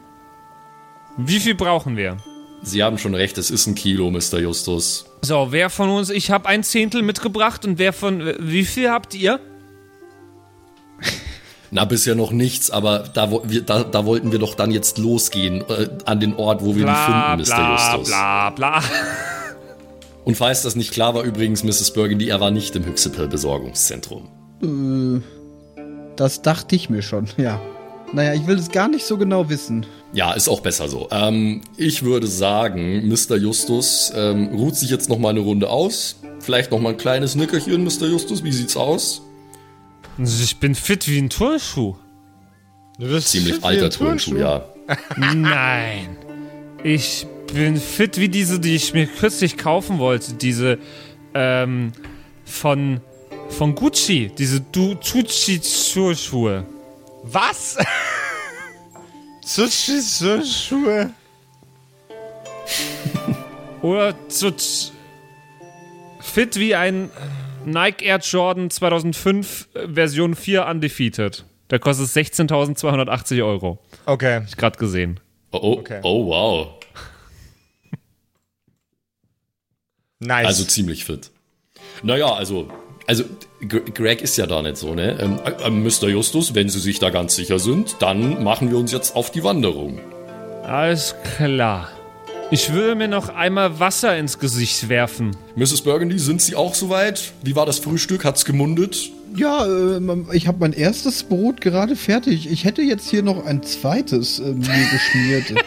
[1.19, 2.17] Wie viel brauchen wir?
[2.63, 4.39] Sie haben schon recht, es ist ein Kilo, Mr.
[4.39, 5.07] Justus.
[5.23, 6.11] So, wer von uns?
[6.11, 8.35] Ich habe ein Zehntel mitgebracht und wer von.
[8.39, 9.41] Wie viel habt ihr?
[11.71, 13.27] Na, bisher noch nichts, aber da,
[13.67, 16.95] da, da wollten wir doch dann jetzt losgehen äh, an den Ort, wo wir ihn
[16.95, 17.73] finden, Mr.
[17.73, 18.09] Justus.
[18.09, 18.83] bla, bla.
[20.25, 21.93] Und falls das nicht klar war, übrigens, Mrs.
[21.95, 24.29] Burgundy, er war nicht im Hüchsepel-Besorgungszentrum.
[26.17, 27.61] Das dachte ich mir schon, ja.
[28.13, 29.87] Naja, ich will es gar nicht so genau wissen.
[30.13, 31.09] Ja, ist auch besser so.
[31.11, 33.37] Ähm, ich würde sagen, Mr.
[33.37, 36.17] Justus ähm, ruht sich jetzt noch mal eine Runde aus.
[36.41, 38.07] Vielleicht noch mal ein kleines Nickerchen, Mr.
[38.07, 38.43] Justus.
[38.43, 39.23] Wie sieht's aus?
[40.19, 41.97] Ich bin fit wie ein Turnschuh.
[42.99, 44.65] Du bist Ziemlich alter ein Turnschuh, ja.
[45.17, 46.17] Nein.
[46.83, 50.33] Ich bin fit wie diese, die ich mir kürzlich kaufen wollte.
[50.33, 50.79] Diese,
[51.35, 51.93] ähm,
[52.45, 53.01] von,
[53.51, 54.31] von Gucci.
[54.37, 56.65] Diese du Tucci-Schuhe.
[57.23, 57.77] Was?
[60.45, 61.11] Schuhe.
[63.83, 64.93] Oder so t-
[66.21, 67.11] fit wie ein
[67.65, 71.45] Nike Air Jordan 2005 äh, Version 4 Undefeated.
[71.71, 73.79] Der kostet 16.280 Euro.
[74.07, 74.37] Okay.
[74.37, 75.21] Hab ich gerade gesehen.
[75.51, 76.01] Oh, oh, Okay.
[76.03, 76.69] oh wow.
[80.21, 80.47] Nice.
[80.47, 81.31] Also ziemlich fit.
[82.03, 82.69] Naja, also,
[83.09, 83.25] also
[83.67, 85.19] Greg ist ja da nicht so, ne?
[85.19, 86.09] Ähm, äh, Mr.
[86.09, 89.43] Justus, wenn Sie sich da ganz sicher sind, dann machen wir uns jetzt auf die
[89.43, 89.99] Wanderung.
[90.63, 91.89] Alles klar.
[92.51, 95.35] Ich würde mir noch einmal Wasser ins Gesicht werfen.
[95.57, 95.83] Mrs.
[95.83, 97.33] Burgundy, sind Sie auch soweit?
[97.43, 98.27] Wie war das Frühstück?
[98.27, 99.11] Hat's gemundet?
[99.35, 102.51] Ja, ähm, ich habe mein erstes Brot gerade fertig.
[102.51, 105.65] Ich hätte jetzt hier noch ein zweites äh, mir geschmiert.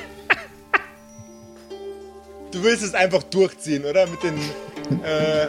[2.51, 4.05] du willst es einfach durchziehen, oder?
[4.05, 4.35] Mit den.
[5.03, 5.47] Äh,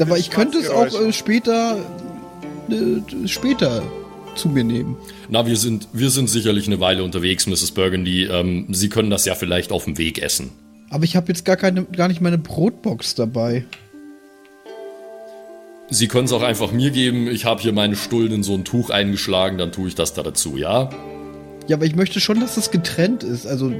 [0.00, 1.78] Aber ich könnte es auch äh, später
[2.70, 3.82] äh, später
[4.34, 4.96] zu mir nehmen.
[5.28, 7.72] Na, wir sind, wir sind sicherlich eine Weile unterwegs, Mrs.
[7.72, 8.24] Burgundy.
[8.24, 10.50] Ähm, Sie können das ja vielleicht auf dem Weg essen.
[10.90, 13.64] Aber ich habe jetzt gar keine, gar nicht meine Brotbox dabei.
[15.88, 17.28] Sie können es auch einfach mir geben.
[17.28, 20.22] Ich habe hier meine Stullen in so ein Tuch eingeschlagen, dann tue ich das da
[20.22, 20.90] dazu, ja?
[21.68, 23.46] Ja, aber ich möchte schon, dass das getrennt ist.
[23.46, 23.72] Also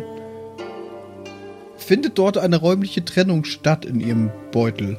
[1.76, 4.98] findet dort eine räumliche Trennung statt in ihrem Beutel?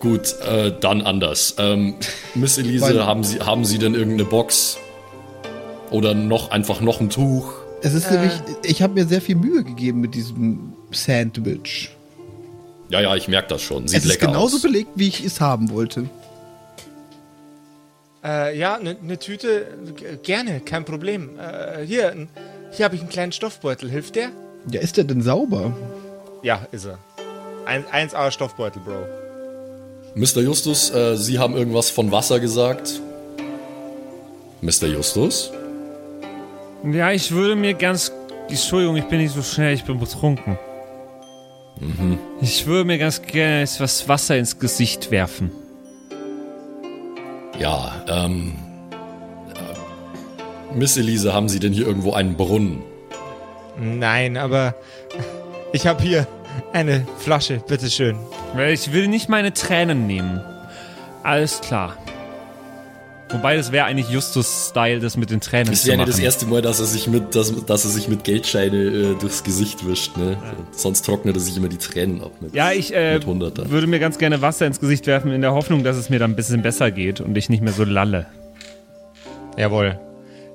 [0.00, 1.54] Gut, äh, dann anders.
[1.58, 1.94] Ähm,
[2.34, 4.78] Miss Elise, Weil- haben Sie, haben Sie denn irgendeine Box?
[5.90, 7.52] Oder noch einfach noch ein Tuch?
[7.82, 8.32] Es ist nämlich,
[8.64, 11.90] ich habe mir sehr viel Mühe gegeben mit diesem Sandwich.
[12.88, 13.88] Ja, ja, ich merke das schon.
[13.88, 14.62] Sieht es ist lecker genauso aus.
[14.62, 16.06] belegt, wie ich es haben wollte.
[18.24, 19.66] äh, ja, eine ne Tüte.
[20.22, 21.30] Gerne, kein Problem.
[21.38, 22.28] Äh, hier,
[22.72, 23.90] hier habe ich einen kleinen Stoffbeutel.
[23.90, 24.30] Hilft der?
[24.70, 25.72] Ja, ist der denn sauber?
[26.42, 26.98] Ja, ist er.
[27.66, 29.19] Ein 1A Stoffbeutel, Bro.
[30.14, 30.40] Mr.
[30.40, 33.00] Justus, äh, Sie haben irgendwas von Wasser gesagt?
[34.60, 34.86] Mr.
[34.86, 35.52] Justus?
[36.84, 38.12] Ja, ich würde mir ganz.
[38.48, 40.58] Entschuldigung, ich bin nicht so schnell, ich bin betrunken.
[42.40, 45.50] Ich würde mir ganz gerne etwas Wasser ins Gesicht werfen.
[47.58, 48.54] Ja, ähm.
[49.54, 52.82] Äh, Miss Elise, haben Sie denn hier irgendwo einen Brunnen?
[53.78, 54.74] Nein, aber
[55.72, 56.26] ich habe hier
[56.72, 58.18] eine Flasche, bitteschön.
[58.54, 60.40] Weil ich will nicht meine Tränen nehmen.
[61.22, 61.96] Alles klar.
[63.30, 66.08] Wobei das wäre eigentlich Justus-Style, das mit den Tränen Es zu wäre machen.
[66.08, 69.14] nicht das erste Mal, dass er sich mit, dass, dass er sich mit Geldscheine äh,
[69.20, 70.36] durchs Gesicht wischt, ne?
[70.72, 73.26] Sonst trocknet er sich immer die Tränen ab mit, ja, ich äh, mit
[73.70, 76.32] würde mir ganz gerne Wasser ins Gesicht werfen, in der Hoffnung, dass es mir dann
[76.32, 78.26] ein bisschen besser geht und ich nicht mehr so lalle.
[79.56, 80.00] Jawohl.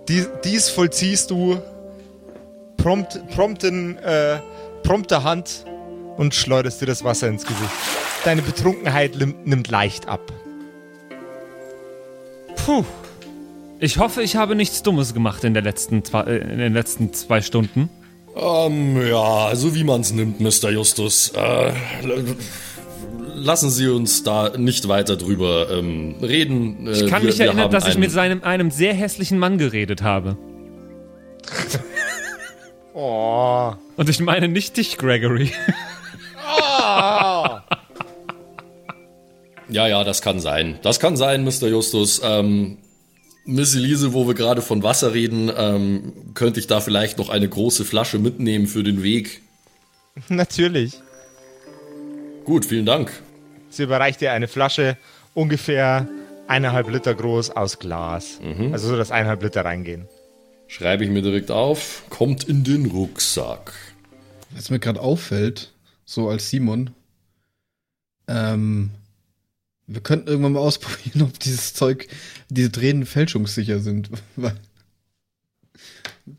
[0.10, 1.58] Dies, dies vollziehst du
[2.76, 4.40] prompt, prompten, äh,
[4.84, 5.66] prompter Hand
[6.18, 7.72] und schleuderst dir das Wasser ins Gesicht.
[8.24, 10.22] Deine Betrunkenheit nimmt leicht ab.
[12.66, 12.84] Puh.
[13.80, 17.14] Ich hoffe, ich habe nichts Dummes gemacht in, der letzten zwei, äh, in den letzten
[17.14, 17.90] zwei Stunden.
[18.36, 20.72] Ähm, ja, so wie man es nimmt, Mr.
[20.72, 21.32] Justus.
[21.36, 21.74] Äh,
[23.36, 26.88] lassen Sie uns da nicht weiter drüber ähm, reden.
[26.88, 29.58] Äh, Ich kann wir, mich wir erinnern, dass ich mit seinem, einem sehr hässlichen Mann
[29.58, 30.38] geredet habe.
[32.98, 33.74] Oh.
[33.98, 35.52] Und ich meine nicht dich, Gregory.
[39.68, 40.80] Ja, ja, das kann sein.
[40.84, 41.68] Das kann sein, Mr.
[41.68, 42.22] Justus.
[42.24, 42.78] Ähm,
[43.46, 47.48] Miss Elise, wo wir gerade von Wasser reden, ähm, könnte ich da vielleicht noch eine
[47.48, 49.42] große Flasche mitnehmen für den Weg?
[50.30, 51.00] Natürlich.
[52.44, 53.12] Gut, vielen Dank.
[53.70, 54.98] Sie überreicht dir eine Flasche,
[55.34, 56.08] ungefähr
[56.48, 58.40] eineinhalb Liter groß aus Glas.
[58.72, 60.08] Also so, dass eineinhalb Liter reingehen.
[60.68, 62.04] Schreibe ich mir direkt auf.
[62.10, 63.74] Kommt in den Rucksack.
[64.52, 65.74] Was mir gerade auffällt,
[66.06, 66.92] so als Simon,
[68.28, 68.92] ähm,
[69.88, 72.08] wir könnten irgendwann mal ausprobieren, ob dieses Zeug,
[72.50, 74.10] diese Tränen fälschungssicher sind.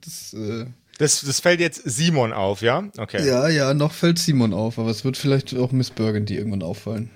[0.05, 0.67] Das, äh,
[0.99, 2.91] Das, das fällt jetzt Simon auf, ja?
[2.99, 3.25] Okay.
[3.25, 7.11] ja, ja, noch fällt Simon auf, aber es wird vielleicht auch Miss Burgundy irgendwann auffallen.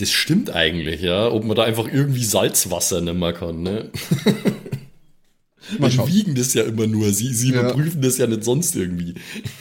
[0.00, 1.28] Das stimmt eigentlich, ja.
[1.30, 3.90] Ob man da einfach irgendwie Salzwasser nehmen kann, ne?
[5.78, 7.12] Mal wiegen das ja immer nur.
[7.12, 7.60] Sie, sie Ja.
[7.60, 9.14] überprüfen das ja nicht sonst irgendwie.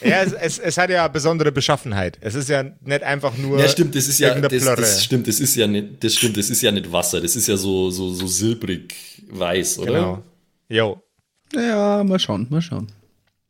[0.03, 2.17] Ja, es, es, es hat ja besondere Beschaffenheit.
[2.21, 3.59] Es ist ja nicht einfach nur.
[3.59, 4.81] Ja, stimmt, das ist ja, das, Plörre.
[4.81, 7.21] das stimmt, das ist ja nicht, das stimmt, das ist ja nicht Wasser.
[7.21, 8.93] Das ist ja so, so, so silbrig
[9.29, 9.91] weiß, oder?
[9.93, 10.23] Genau.
[10.69, 11.01] Jo.
[11.53, 12.87] Ja, mal schauen, mal schauen.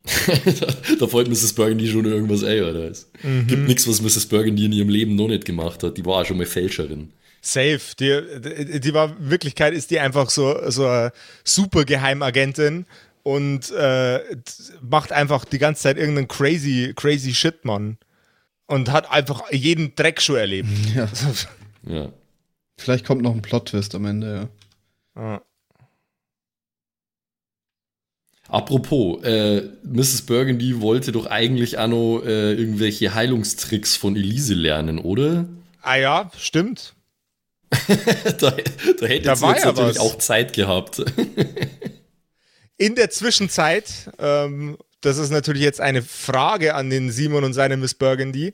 [0.99, 1.53] da freut Mrs.
[1.53, 2.89] Burgundy schon irgendwas, ey, oder?
[2.89, 3.47] Es Mhm.
[3.47, 4.25] gibt nichts, was Mrs.
[4.27, 5.97] Burgundy in ihrem Leben noch nicht gemacht hat.
[5.97, 7.09] Die war auch schon mal Fälscherin.
[7.41, 7.79] Safe.
[7.99, 11.11] Die, die, war, in Wirklichkeit ist die einfach so, so eine
[11.43, 12.85] super Geheimagentin
[13.23, 14.19] und äh,
[14.81, 17.97] macht einfach die ganze Zeit irgendeinen crazy, crazy Shit, Mann.
[18.65, 20.69] Und hat einfach jeden Dreck schon erlebt.
[20.95, 21.07] Ja.
[21.87, 22.11] Ja.
[22.77, 24.49] Vielleicht kommt noch ein Plot-Twist am Ende,
[25.15, 25.21] ja.
[25.21, 25.41] Ja.
[28.49, 30.23] Apropos, äh, Mrs.
[30.23, 35.47] Burgundy wollte doch eigentlich noch äh, irgendwelche Heilungstricks von Elise lernen, oder?
[35.81, 36.95] Ah ja, stimmt.
[38.39, 38.51] Da,
[38.99, 39.99] da hätte war jetzt ja natürlich was.
[39.99, 41.03] auch Zeit gehabt.
[42.77, 47.77] In der Zwischenzeit, ähm, das ist natürlich jetzt eine Frage an den Simon und seine
[47.77, 48.53] Miss Burgundy.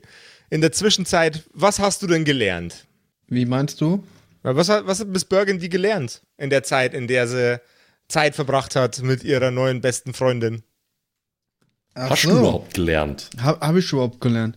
[0.50, 2.86] In der Zwischenzeit, was hast du denn gelernt?
[3.28, 4.04] Wie meinst du?
[4.42, 7.60] Was hat, was hat Miss Burgundy gelernt in der Zeit, in der sie
[8.08, 10.62] Zeit verbracht hat mit ihrer neuen besten Freundin?
[11.94, 13.30] Ach Hast du überhaupt gelernt?
[13.40, 14.56] Habe hab ich überhaupt gelernt.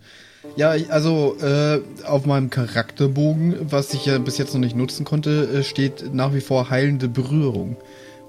[0.56, 5.06] Ja, ich- also äh, auf meinem Charakterbogen, was ich ja bis jetzt noch nicht nutzen
[5.06, 7.76] konnte, äh, steht nach wie vor heilende Berührung.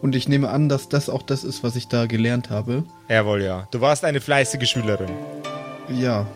[0.03, 2.85] Und ich nehme an, dass das auch das ist, was ich da gelernt habe.
[3.09, 3.68] Jawohl, ja.
[3.70, 5.11] Du warst eine fleißige Schülerin.
[5.94, 6.27] Ja.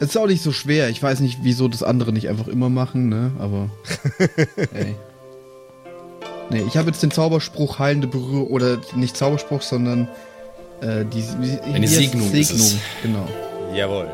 [0.00, 0.88] Es ist auch nicht so schwer.
[0.88, 3.30] Ich weiß nicht, wieso das andere nicht einfach immer machen, ne?
[3.38, 3.70] Aber.
[4.74, 4.96] ey.
[6.50, 8.48] Nee, ich habe jetzt den Zauberspruch heilende Berührung.
[8.48, 10.08] Oder nicht Zauberspruch, sondern
[10.80, 12.76] äh, die, wie, Eine Segnung ist es.
[13.02, 13.28] Genau.
[13.74, 14.10] Jawohl.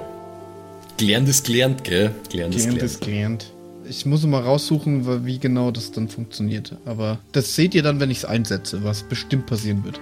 [0.99, 2.11] Gelernt ist gelernt, gell?
[2.29, 3.53] Gelernt ist Gelernt ist gelernt.
[3.89, 6.77] Ich muss mal raussuchen, wie genau das dann funktioniert.
[6.85, 10.01] Aber das seht ihr dann, wenn ich es einsetze, was bestimmt passieren wird.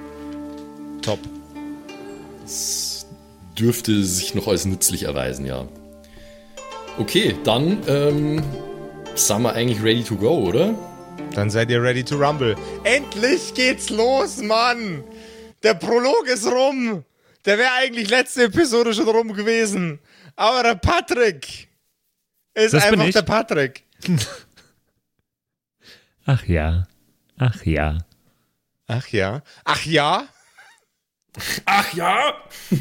[1.02, 1.18] Top.
[3.58, 5.68] Dürfte sich noch als nützlich erweisen, ja.
[6.98, 8.42] Okay, dann ähm,
[9.14, 10.74] sind wir eigentlich ready to go, oder?
[11.34, 12.56] Dann seid ihr ready to rumble.
[12.84, 15.04] Endlich geht's los, Mann!
[15.62, 17.04] Der Prolog ist rum!
[17.44, 20.00] Der wäre eigentlich letzte Episode schon rum gewesen.
[20.36, 21.68] Aber der Patrick
[22.54, 23.84] ist Das einfach der Patrick.
[26.24, 26.86] Ach ja.
[27.38, 27.98] Ach ja.
[28.86, 29.42] Ach ja.
[29.64, 30.28] Ach ja?
[31.66, 32.34] Ach ja!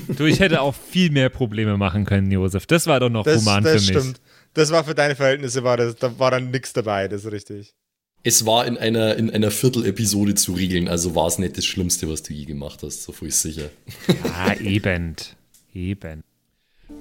[0.08, 2.66] Du, ich hätte auch viel mehr Probleme machen können, Josef.
[2.66, 4.00] Das war doch noch Das, human das für mich.
[4.00, 4.22] stimmt.
[4.54, 7.76] Das war für deine Verhältnisse, war das, da war dann nichts dabei, das ist richtig.
[8.24, 12.10] Es war in einer, in einer Viertel-Episode zu regeln, also war es nicht das Schlimmste,
[12.10, 13.70] was du je gemacht hast, so viel ist sicher.
[14.24, 15.16] Ja, eben.
[15.74, 16.24] Eben.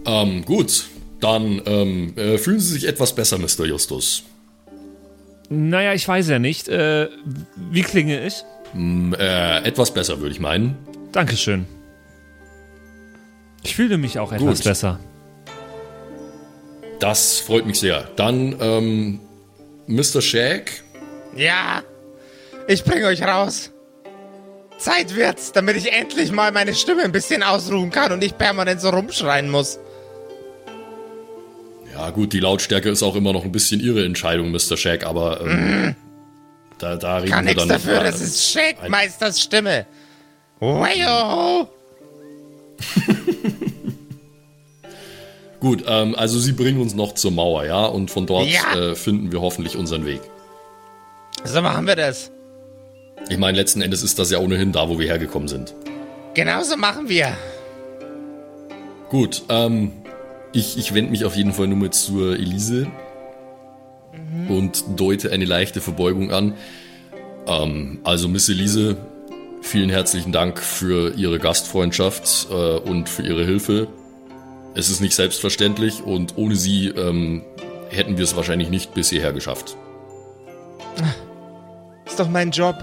[0.07, 0.87] Ähm, gut,
[1.20, 3.64] dann ähm, äh, fühlen Sie sich etwas besser, Mr.
[3.64, 4.25] Justus.
[5.49, 6.68] Naja, ich weiß ja nicht.
[6.68, 7.09] Äh,
[7.70, 8.44] wie klinge ich?
[8.73, 10.77] Mm, äh, etwas besser, würde ich meinen.
[11.12, 11.66] Dankeschön.
[13.62, 14.64] Ich fühle mich auch etwas Gut.
[14.64, 15.01] besser.
[17.01, 18.09] Das freut mich sehr.
[18.16, 19.20] Dann, ähm,
[19.87, 20.20] Mr.
[20.20, 20.83] Shag,
[21.37, 21.83] Ja,
[22.68, 23.70] ich bring euch raus.
[24.85, 28.81] Zeit wird's, damit ich endlich mal meine Stimme ein bisschen ausruhen kann und nicht permanent
[28.81, 29.79] so rumschreien muss.
[31.94, 34.77] Ja, gut, die Lautstärke ist auch immer noch ein bisschen Ihre Entscheidung, Mr.
[34.77, 35.94] Shag, aber ähm,
[36.79, 37.68] da, da reden Kann wir nichts dann.
[37.68, 39.87] dafür, das ist Shake-Meisters Stimme.
[40.61, 41.68] Wayo!
[45.61, 48.75] Gut, ähm, also Sie bringen uns noch zur Mauer, ja, und von dort Ja.
[48.77, 50.20] äh, finden wir hoffentlich unseren Weg.
[51.44, 52.31] So machen wir das.
[53.28, 55.74] Ich meine, letzten Endes ist das ja ohnehin da, wo wir hergekommen sind.
[56.34, 57.37] Genauso machen wir.
[59.08, 59.92] Gut, ähm,
[60.52, 62.87] ich, ich wende mich auf jeden Fall nur mal zur Elise
[64.48, 66.54] und deute eine leichte Verbeugung an.
[67.46, 68.96] Ähm, also, Miss Elise,
[69.62, 73.88] vielen herzlichen Dank für Ihre Gastfreundschaft äh, und für Ihre Hilfe.
[74.74, 77.42] Es ist nicht selbstverständlich und ohne Sie ähm,
[77.90, 79.76] hätten wir es wahrscheinlich nicht bis hierher geschafft.
[82.06, 82.76] Ist doch mein Job.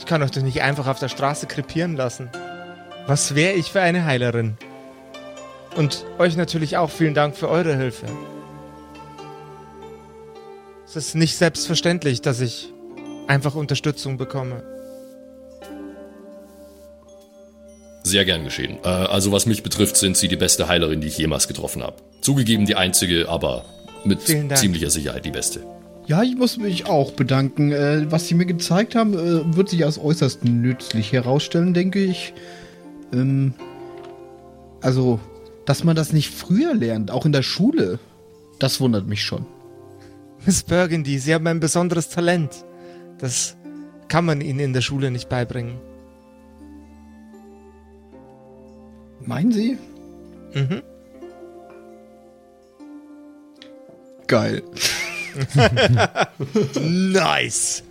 [0.00, 2.30] Ich kann euch doch nicht einfach auf der Straße krepieren lassen.
[3.06, 4.56] Was wäre ich für eine Heilerin?
[5.76, 8.06] Und euch natürlich auch vielen Dank für eure Hilfe.
[10.86, 12.72] Es ist nicht selbstverständlich, dass ich
[13.28, 14.62] einfach Unterstützung bekomme.
[18.02, 18.78] Sehr gern geschehen.
[18.82, 21.96] Äh, also was mich betrifft, sind Sie die beste Heilerin, die ich jemals getroffen habe.
[22.22, 23.66] Zugegeben die einzige, aber
[24.04, 25.60] mit ziemlicher Sicherheit die beste.
[26.10, 27.70] Ja, ich muss mich auch bedanken.
[27.70, 32.34] Äh, was Sie mir gezeigt haben, äh, wird sich als äußerst nützlich herausstellen, denke ich.
[33.12, 33.54] Ähm,
[34.80, 35.20] also,
[35.66, 38.00] dass man das nicht früher lernt, auch in der Schule,
[38.58, 39.46] das wundert mich schon.
[40.44, 42.64] Miss Burgundy, Sie haben ein besonderes Talent.
[43.18, 43.56] Das
[44.08, 45.78] kann man Ihnen in der Schule nicht beibringen.
[49.20, 49.78] Meinen Sie?
[50.54, 50.82] Mhm.
[54.26, 54.64] Geil.
[56.80, 57.82] Nice!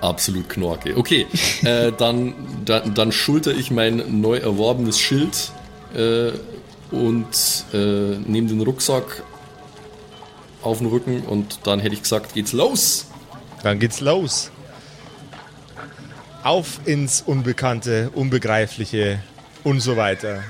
[0.00, 0.96] Absolut Knorke.
[0.96, 1.26] Okay,
[1.62, 2.34] äh, dann,
[2.64, 5.52] dann, dann schulter ich mein neu erworbenes Schild
[5.94, 6.32] äh,
[6.90, 9.22] und äh, nehme den Rucksack
[10.62, 13.06] auf den Rücken und dann hätte ich gesagt, geht's los.
[13.62, 14.50] Dann geht's los.
[16.42, 19.20] Auf ins Unbekannte, Unbegreifliche
[19.64, 20.42] und so weiter.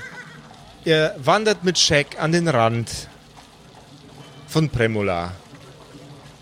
[0.84, 3.08] Ihr wandert mit Shaq an den Rand
[4.46, 5.32] von Premola.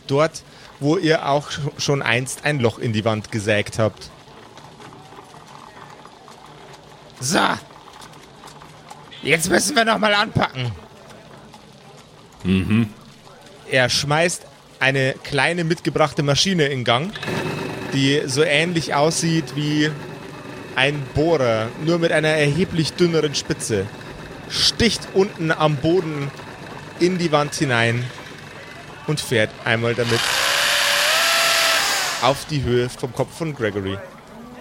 [0.07, 0.42] Dort,
[0.80, 4.11] wo ihr auch schon einst ein Loch in die Wand gesägt habt.
[7.20, 7.40] So.
[9.22, 10.70] Jetzt müssen wir noch mal anpacken.
[12.42, 12.90] Mhm.
[13.70, 14.42] Er schmeißt
[14.78, 17.12] eine kleine mitgebrachte Maschine in Gang,
[17.94, 19.90] die so ähnlich aussieht wie
[20.76, 23.86] ein Bohrer, nur mit einer erheblich dünneren Spitze.
[24.50, 26.30] Sticht unten am Boden
[27.01, 28.05] in die Wand hinein
[29.07, 30.20] und fährt einmal damit
[32.22, 33.99] auf die Höhe vom Kopf von Gregory.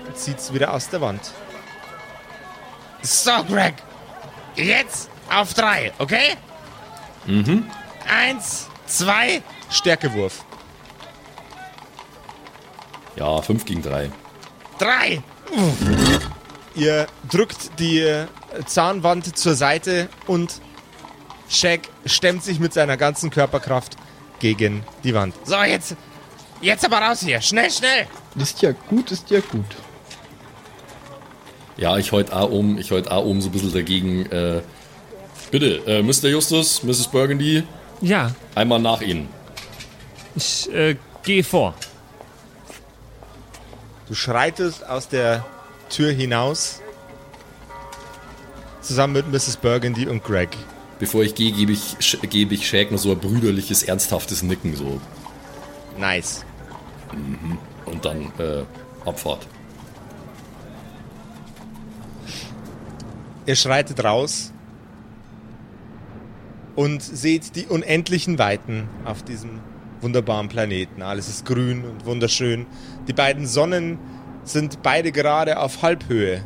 [0.05, 1.31] Und zieht es wieder aus der Wand.
[3.01, 3.75] So, Greg.
[4.55, 6.35] Jetzt auf drei, okay?
[7.25, 7.69] Mhm.
[8.07, 10.43] Eins, zwei, Stärkewurf.
[13.15, 14.11] Ja, 5 gegen 3.
[14.79, 15.21] Drei!
[16.75, 18.25] Ihr drückt die
[18.65, 20.61] Zahnwand zur Seite und
[21.53, 23.95] Shaq stemmt sich mit seiner ganzen Körperkraft
[24.39, 25.35] gegen die Wand.
[25.45, 25.95] So, jetzt,
[26.61, 27.39] jetzt aber raus hier.
[27.41, 28.07] Schnell, schnell!
[28.35, 29.65] Ist ja gut, ist ja gut.
[31.77, 34.25] Ja, ich heut auch um, ich heut auch um so ein bisschen dagegen.
[34.31, 34.61] Äh,
[35.51, 36.29] bitte, äh, Mr.
[36.29, 37.07] Justus, Mrs.
[37.07, 37.63] Burgundy,
[38.01, 39.29] Ja, einmal nach Ihnen.
[40.35, 41.73] ich äh, gehe vor.
[44.07, 45.45] Du schreitest aus der
[45.89, 46.81] Tür hinaus.
[48.81, 49.57] Zusammen mit Mrs.
[49.57, 50.49] Burgundy und Greg.
[51.03, 51.97] Bevor ich gehe, gebe ich,
[52.29, 55.01] gebe ich Shaq noch so ein brüderliches, ernsthaftes Nicken so.
[55.97, 56.45] Nice.
[57.85, 58.63] Und dann äh,
[59.05, 59.45] Abfahrt.
[63.45, 64.53] Ihr schreitet raus
[66.77, 69.59] und seht die unendlichen Weiten auf diesem
[69.99, 71.01] wunderbaren Planeten.
[71.01, 72.65] Alles ist grün und wunderschön.
[73.09, 73.99] Die beiden Sonnen
[74.45, 76.45] sind beide gerade auf Halbhöhe.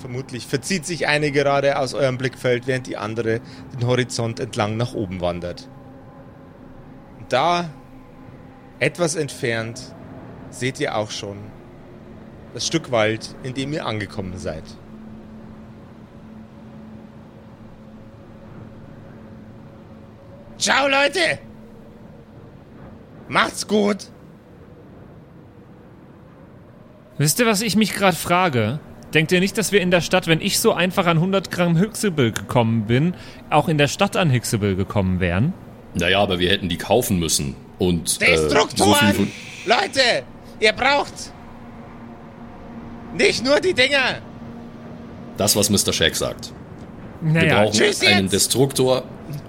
[0.00, 3.40] Vermutlich verzieht sich eine gerade aus eurem Blickfeld, während die andere
[3.74, 5.68] den Horizont entlang nach oben wandert.
[7.18, 7.68] Und da,
[8.78, 9.94] etwas entfernt,
[10.48, 11.36] seht ihr auch schon
[12.54, 14.64] das Stück Wald, in dem ihr angekommen seid.
[20.56, 21.38] Ciao, Leute!
[23.28, 24.08] Macht's gut!
[27.18, 28.80] Wisst ihr, was ich mich gerade frage?
[29.14, 31.76] Denkt ihr nicht, dass wir in der Stadt, wenn ich so einfach an 100 Gramm
[31.76, 33.14] Hixible gekommen bin,
[33.50, 35.52] auch in der Stadt an Hixible gekommen wären?
[35.94, 37.56] Naja, aber wir hätten die kaufen müssen.
[37.78, 38.94] Und äh, so Destruktoren!
[39.06, 39.32] viel von,
[39.66, 40.00] Leute,
[40.60, 41.12] ihr braucht
[43.16, 44.18] nicht nur die Dinger!
[45.36, 45.92] das, was Mr.
[45.92, 46.52] Shaq sagt.
[47.22, 48.32] Wir Naja, brauchen tschüss einen jetzt!
[48.34, 49.02] Destruktor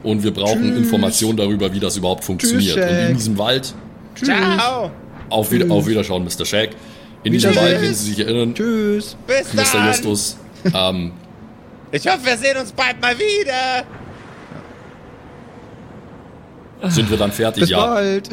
[0.04, 0.78] und wir brauchen Tschüss.
[0.78, 2.78] Informationen darüber, wie das überhaupt funktioniert.
[2.78, 3.74] und in diesem Wald,
[4.16, 4.90] Ciao!
[5.30, 6.46] auf, wieder, auf Wiederschauen, Mr.
[6.46, 6.70] Shaq.
[7.24, 7.56] In diesem.
[7.56, 9.16] Wald, wenn Sie sich erinnern, Tschüss.
[9.28, 9.64] Bis Mr.
[9.74, 9.88] dann!
[9.88, 10.38] Justus,
[10.74, 11.12] ähm,
[11.92, 13.86] Ich hoffe, wir sehen uns bald mal wieder!
[16.90, 17.86] sind wir dann fertig, Bis ja.
[17.86, 18.30] bald.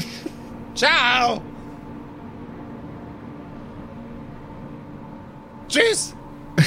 [0.75, 1.43] Ciao!
[5.69, 6.15] Tschüss!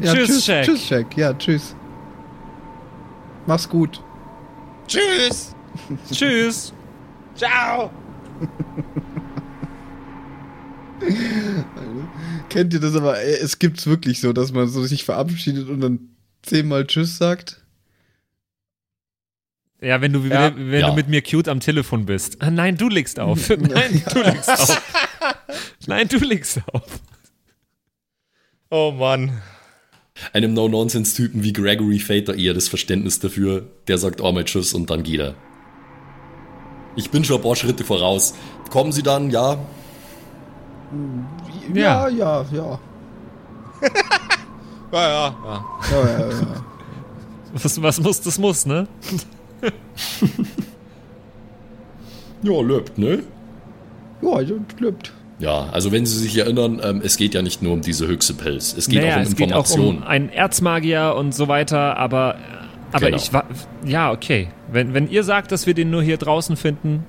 [0.00, 0.64] Ja, Tschüss, tschüss, Shaq.
[0.64, 1.16] Tschüss, Shaq.
[1.16, 1.76] Ja, tschüss.
[3.46, 4.02] Mach's gut.
[4.88, 5.54] Tschüss!
[6.10, 6.72] tschüss.
[7.36, 7.90] Ciao!
[12.48, 13.20] Kennt ihr das aber?
[13.20, 15.98] äh, Es gibt's wirklich so, dass man so sich verabschiedet und dann
[16.42, 17.60] zehnmal Tschüss sagt.
[19.80, 20.52] Ja, wenn du, Ja.
[20.56, 20.88] wenn Ja.
[20.90, 22.40] du mit mir cute am Telefon bist.
[22.40, 23.48] Ah, nein, du legst auf.
[23.58, 24.82] Nein, du legst auf.
[25.86, 27.00] Nein, du legst auf.
[28.70, 29.42] Oh Mann.
[30.32, 33.68] Einem No-Nonsense-Typen wie Gregory da eher das Verständnis dafür.
[33.88, 35.34] Der sagt einmal Tschüss und dann geht er.
[36.96, 38.34] Ich bin schon ein paar Schritte voraus.
[38.70, 39.58] Kommen Sie dann, ja?
[41.74, 42.78] Ja, ja, ja.
[44.92, 45.64] Ja, ja, ja.
[45.90, 46.46] Ja, ja, ja.
[47.54, 48.86] Was, was muss, das muss, ne?
[52.42, 53.22] Ja, löbt, ne?
[54.22, 55.12] Ja, ja, klappt.
[55.38, 58.74] Ja, also wenn Sie sich erinnern, ähm, es geht ja nicht nur um diese Höchstepelz.
[58.76, 59.98] Es geht naja, auch um es geht auch Informationen.
[59.98, 62.36] um einen Erzmagier und so weiter, aber,
[62.92, 63.16] aber Genau.
[63.16, 63.44] ich war.
[63.84, 64.48] Ja, okay.
[64.70, 67.04] Wenn, wenn ihr sagt, dass wir den nur hier draußen finden,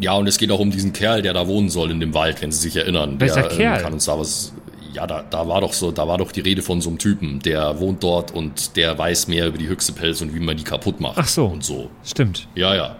[0.00, 2.40] Ja, und es geht auch um diesen Kerl, der da wohnen soll in dem Wald,
[2.42, 3.18] wenn Sie sich erinnern.
[3.18, 3.76] Welcher der, Kerl?
[3.78, 4.52] Ähm, kann uns da was.
[4.92, 7.40] Ja, da, da war doch so, da war doch die Rede von so einem Typen,
[7.40, 11.00] der wohnt dort und der weiß mehr über die Höchstepelz und wie man die kaputt
[11.00, 11.18] macht.
[11.18, 11.46] Ach so.
[11.46, 11.90] Und so.
[12.02, 12.48] stimmt.
[12.54, 12.96] Ja, ja.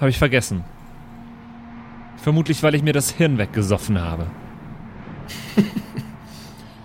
[0.00, 0.64] Habe ich vergessen.
[2.22, 4.26] Vermutlich, weil ich mir das Hirn weggesoffen habe.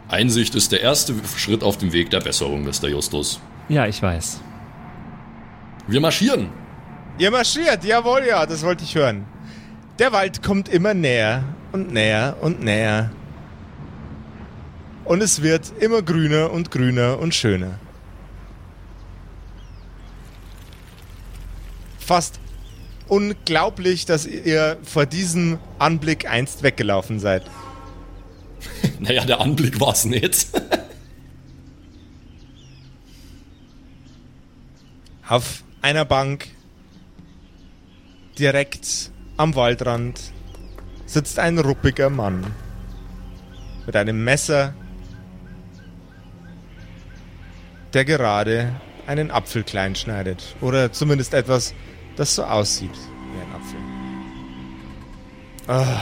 [0.08, 2.90] Einsicht ist der erste Schritt auf dem Weg der Besserung, Mr.
[2.90, 3.40] Justus.
[3.70, 4.42] Ja, ich weiß.
[5.88, 6.50] Wir marschieren.
[7.22, 9.28] Ihr marschiert, jawohl, ja, das wollte ich hören.
[10.00, 13.12] Der Wald kommt immer näher und näher und näher.
[15.06, 17.80] Und es wird immer grüner und grüner und schöner.
[22.00, 22.40] Fast
[23.08, 27.44] unglaublich, dass ihr vor diesem Anblick einst weggelaufen seid.
[29.00, 30.48] Naja, der Anblick war es nicht.
[35.28, 36.48] Auf einer Bank
[38.42, 40.20] direkt am Waldrand
[41.06, 42.44] sitzt ein ruppiger Mann
[43.86, 44.74] mit einem Messer,
[47.94, 48.74] der gerade
[49.06, 50.56] einen Apfel klein schneidet.
[50.60, 51.76] Oder zumindest etwas,
[52.16, 53.80] das so aussieht wie ein Apfel.
[55.68, 56.02] Ah.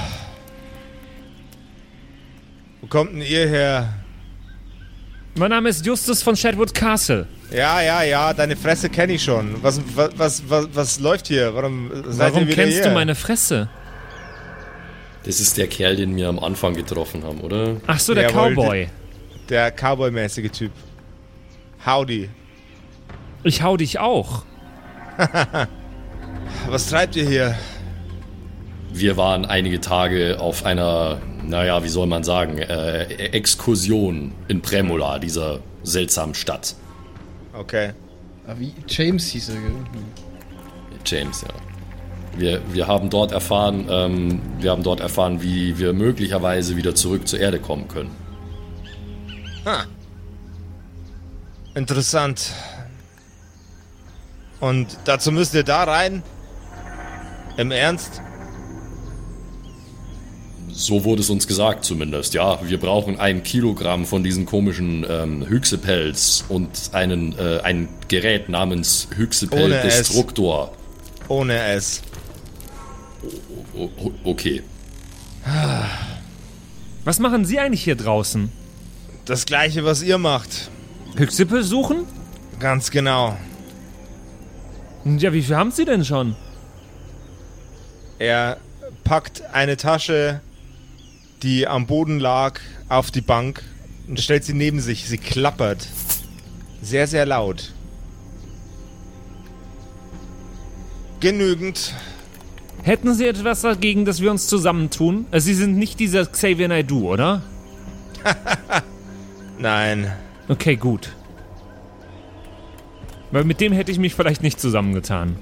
[2.79, 3.93] Wo kommt denn ihr her?
[5.35, 7.27] Mein Name ist Justus von Shadwood Castle.
[7.51, 9.61] Ja, ja, ja, deine Fresse kenne ich schon.
[9.63, 11.55] Was, was, was, was, was läuft hier?
[11.55, 12.83] Warum seid Warum kennst hier?
[12.83, 13.69] du meine Fresse?
[15.23, 17.77] Das ist der Kerl, den wir am Anfang getroffen haben, oder?
[17.87, 18.87] Ach so, der Jawohl, Cowboy.
[19.49, 20.71] Der Cowboy-mäßige Typ.
[21.85, 22.29] Howdy.
[23.43, 24.43] Ich hau dich auch.
[26.67, 27.55] Was treibt ihr hier?
[28.91, 35.19] Wir waren einige Tage auf einer, naja, wie soll man sagen, äh, Exkursion in Premola,
[35.19, 36.75] dieser seltsamen Stadt.
[37.59, 37.91] Okay.
[38.47, 39.75] Ah, Wie James hieß er, gell?
[41.05, 41.49] James, ja.
[42.37, 47.27] Wir, wir haben dort erfahren, ähm, wir haben dort erfahren, wie wir möglicherweise wieder zurück
[47.27, 48.11] zur Erde kommen können.
[51.75, 52.53] Interessant.
[54.61, 56.23] Und dazu müsst ihr da rein?
[57.57, 58.21] Im Ernst?
[60.79, 62.33] So wurde es uns gesagt zumindest.
[62.33, 68.47] Ja, wir brauchen ein Kilogramm von diesen komischen ähm, Hüchsepelz und einen, äh, ein Gerät
[68.47, 70.71] namens Ohne Hüchsepel-Destruktor.
[71.27, 72.01] Ohne es.
[73.75, 74.63] O- o- Okay.
[77.03, 78.49] Was machen Sie eigentlich hier draußen?
[79.25, 80.69] Das gleiche, was ihr macht.
[81.17, 82.05] Hüchsippe suchen?
[82.61, 83.35] Ganz genau.
[85.03, 86.37] Ja, wie viel haben Sie denn schon?
[88.17, 88.57] Er
[89.03, 90.39] packt eine Tasche,
[91.43, 92.59] die am Boden lag,
[92.89, 93.63] auf die Bank
[94.07, 95.07] und stellt sie neben sich.
[95.07, 95.87] Sie klappert.
[96.81, 97.73] Sehr, sehr laut.
[101.19, 101.93] Genügend.
[102.81, 105.25] Hätten Sie etwas dagegen, dass wir uns zusammentun?
[105.31, 107.41] Äh, Sie sind nicht dieser Xavier Naidoo, oder?
[109.59, 110.11] Nein.
[110.47, 111.09] Okay, gut.
[113.31, 115.35] Weil mit dem hätte ich mich vielleicht nicht zusammengetan.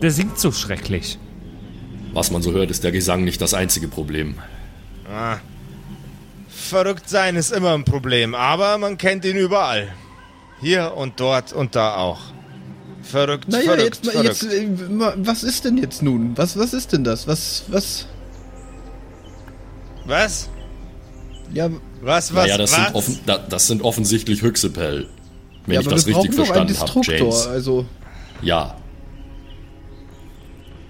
[0.00, 1.18] Der singt so schrecklich.
[2.14, 4.36] Was man so hört, ist der Gesang nicht das einzige Problem.
[5.10, 5.38] Ah.
[6.48, 9.88] Verrückt sein ist immer ein Problem, aber man kennt ihn überall.
[10.60, 12.20] Hier und dort und da auch.
[13.02, 14.42] Verrückt, Naja, verrückt, jetzt, mal- verrückt.
[14.42, 14.68] jetzt, äh,
[15.26, 16.36] was ist denn jetzt nun?
[16.36, 17.26] Was, was ist denn das?
[17.26, 18.06] Was, was,
[20.04, 20.48] Was?
[21.52, 21.70] ja,
[22.02, 22.84] Was, was, naja, das was?
[22.86, 25.08] sind, offen, da, das sind offensichtlich Hüchsepel.
[25.66, 27.28] Wenn ja ich aber das richtig brauchen doch einen verstanden habe, Destruktor.
[27.30, 27.46] James.
[27.46, 27.86] Also,
[28.42, 28.76] Ja,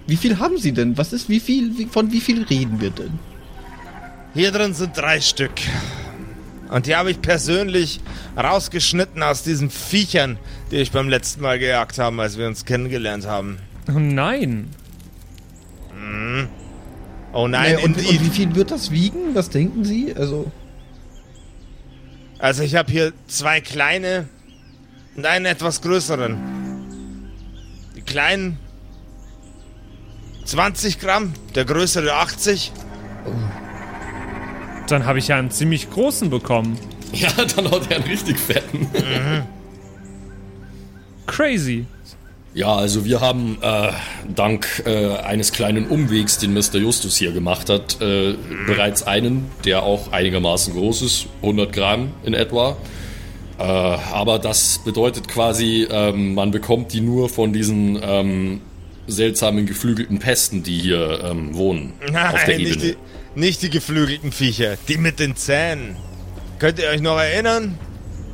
[0.07, 0.97] wie viel haben Sie denn?
[0.97, 3.19] Was ist, wie viel, wie, von wie viel reden wir denn?
[4.33, 5.51] Hier drin sind drei Stück.
[6.69, 7.99] Und die habe ich persönlich
[8.37, 10.37] rausgeschnitten aus diesen Viechern,
[10.71, 13.57] die ich beim letzten Mal gejagt haben, als wir uns kennengelernt haben.
[13.87, 14.69] Oh nein.
[17.31, 19.35] Oh nein, Naja, und, und wie viel wird das wiegen?
[19.35, 20.13] Was denken Sie?
[20.15, 20.51] Also,
[22.39, 24.27] Also ich habe hier zwei kleine
[25.15, 26.37] und einen etwas größeren.
[27.95, 28.57] Die kleinen
[30.45, 32.71] 20 Gramm, der größere 80.
[34.89, 36.77] Dann habe ich ja einen ziemlich großen bekommen.
[37.13, 38.87] ja, dann hat er einen richtig fetten.
[41.27, 41.85] Crazy.
[42.55, 43.91] Ja, also wir haben äh,
[44.33, 46.77] dank äh, eines kleinen Umwegs, den Mr.
[46.77, 48.33] Justus hier gemacht hat, äh,
[48.65, 52.75] bereits einen, der auch einigermaßen groß ist, 100 Gramm in etwa.
[53.59, 58.61] Äh, aber das bedeutet quasi, ähm, man bekommt die nur von diesen ähm,
[59.05, 62.95] seltsamen geflügelten Pesten, die hier ähm, wohnen auf der Nein, nicht Ebene.
[62.95, 62.95] die,
[63.35, 65.95] nicht die geflügelten Viecher, die mit den Zähnen.
[66.59, 67.77] Könnt ihr euch noch erinnern?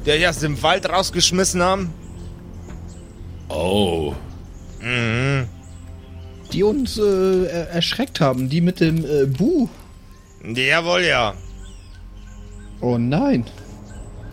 [0.05, 1.93] Die euch aus dem Wald rausgeschmissen haben?
[3.49, 4.13] Oh,
[6.51, 9.67] die uns äh, er- erschreckt haben, die mit dem äh, Bu.
[10.43, 11.33] Jawohl, ja.
[12.81, 13.45] Oh nein.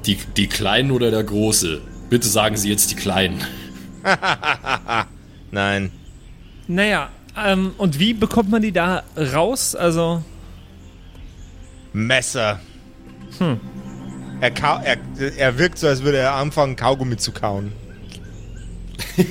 [0.04, 1.80] die, die Kleinen oder der Große?
[2.10, 3.40] Bitte sagen Sie jetzt die Kleinen.
[5.50, 5.90] Nein.
[6.66, 7.08] Naja,
[7.42, 9.74] ähm, und wie bekommt man die da raus?
[9.74, 10.22] Also,
[11.92, 12.60] Messer.
[14.40, 14.98] Er, kau er,
[15.36, 17.72] er wirkt so, als würde er anfangen, Kaugummi zu kauen.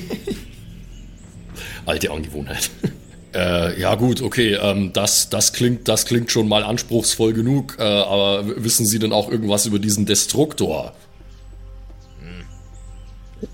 [1.86, 2.70] Alte Angewohnheit.
[3.34, 7.82] Äh, ja gut, okay, ähm, das, das, klingt, das klingt schon mal anspruchsvoll genug, äh,
[7.82, 10.92] aber wissen Sie denn auch irgendwas über diesen Destruktor?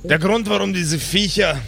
[0.02, 1.60] Der Grund, warum diese Viecher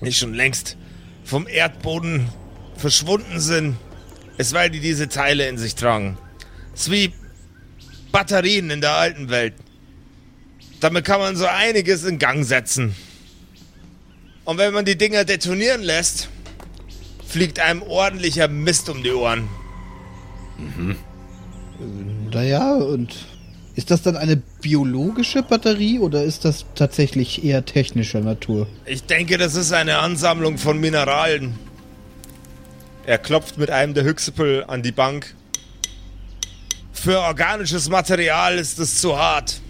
[0.00, 0.76] nicht schon längst
[1.22, 2.28] vom Erdboden
[2.76, 3.76] verschwunden sind,
[4.38, 6.16] ist, weil die diese Teile in sich tragen.
[6.74, 7.12] Es ist wie
[8.12, 9.54] Batterien in der alten Welt.
[10.80, 12.94] Damit kann man so einiges in Gang setzen.
[14.44, 16.28] Und wenn man die Dinger detonieren lässt,
[17.26, 19.48] fliegt einem ordentlicher Mist um die Ohren.
[22.32, 23.14] Naja, und
[23.74, 28.66] ist das dann eine biologische Batterie oder ist das tatsächlich eher technischer Natur?
[28.86, 31.54] Ich denke, das ist eine Ansammlung von Mineralen.
[33.08, 35.34] Er klopft mit einem der Hüchsepel an die Bank.
[36.92, 39.62] Für organisches Material ist es zu hart.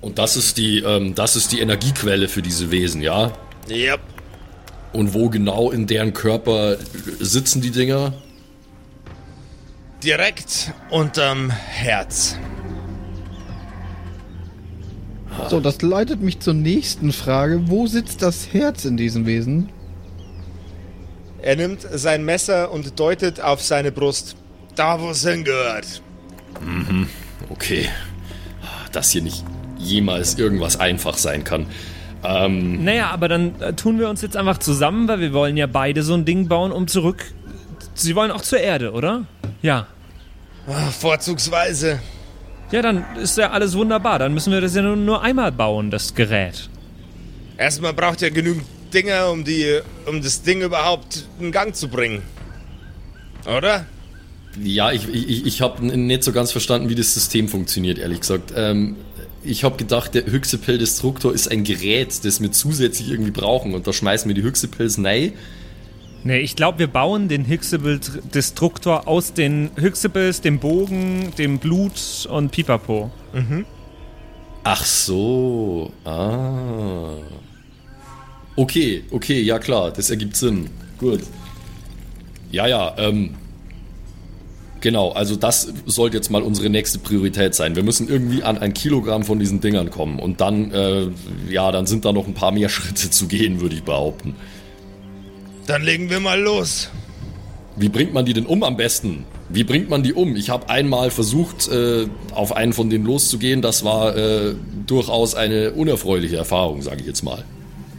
[0.00, 3.32] Und das ist die, ähm, das ist die Energiequelle für diese Wesen, ja?
[3.68, 3.98] Yep.
[4.92, 6.76] Und wo genau in deren Körper
[7.18, 8.12] sitzen die Dinger?
[10.04, 12.36] Direkt unterm Herz.
[15.48, 17.68] So, das leitet mich zur nächsten Frage.
[17.68, 19.70] Wo sitzt das Herz in diesem Wesen?
[21.40, 24.36] Er nimmt sein Messer und deutet auf seine Brust.
[24.74, 26.02] Da, wo es hingehört.
[27.48, 27.88] Okay.
[28.92, 29.44] Dass hier nicht
[29.78, 31.66] jemals irgendwas einfach sein kann.
[32.24, 35.66] Ähm, Naja, aber dann äh, tun wir uns jetzt einfach zusammen, weil wir wollen ja
[35.68, 37.24] beide so ein Ding bauen, um zurück.
[37.94, 39.24] Sie wollen auch zur Erde, oder?
[39.62, 39.86] Ja.
[40.66, 42.00] Ah, Vorzugsweise.
[42.70, 44.18] Ja, dann ist ja alles wunderbar.
[44.18, 46.68] Dann müssen wir das ja nur, nur einmal bauen, das Gerät.
[47.56, 52.22] Erstmal braucht er genügend Dinger, um, die, um das Ding überhaupt in Gang zu bringen.
[53.46, 53.86] Oder?
[54.62, 58.52] ja, ich, ich, ich habe nicht so ganz verstanden, wie das System funktioniert, ehrlich gesagt.
[58.56, 58.96] Ähm,
[59.44, 63.74] ich habe gedacht, der Hyxipel-Destruktor ist ein Gerät, das wir zusätzlich irgendwie brauchen.
[63.74, 65.32] Und da schmeißen wir die Hyxipels rein.
[66.24, 72.50] Nee, ich glaube, wir bauen den Hyxable-Destruktor aus den Hyxables, dem Bogen, dem Blut und
[72.50, 73.10] Pipapo.
[74.64, 75.92] Ach so.
[76.04, 77.14] Ah.
[78.56, 80.68] Okay, okay, ja klar, das ergibt Sinn.
[80.98, 81.20] Gut.
[82.50, 83.34] Ja, ja, ähm.
[84.80, 87.74] Genau, also das sollte jetzt mal unsere nächste Priorität sein.
[87.74, 90.20] Wir müssen irgendwie an ein Kilogramm von diesen Dingern kommen.
[90.20, 91.08] Und dann, äh,
[91.48, 94.36] ja, dann sind da noch ein paar mehr Schritte zu gehen, würde ich behaupten.
[95.68, 96.90] Dann legen wir mal los.
[97.76, 99.24] Wie bringt man die denn um am besten?
[99.50, 100.34] Wie bringt man die um?
[100.34, 103.60] Ich habe einmal versucht, äh, auf einen von denen loszugehen.
[103.62, 104.54] Das war äh,
[104.86, 107.44] durchaus eine unerfreuliche Erfahrung, sage ich jetzt mal.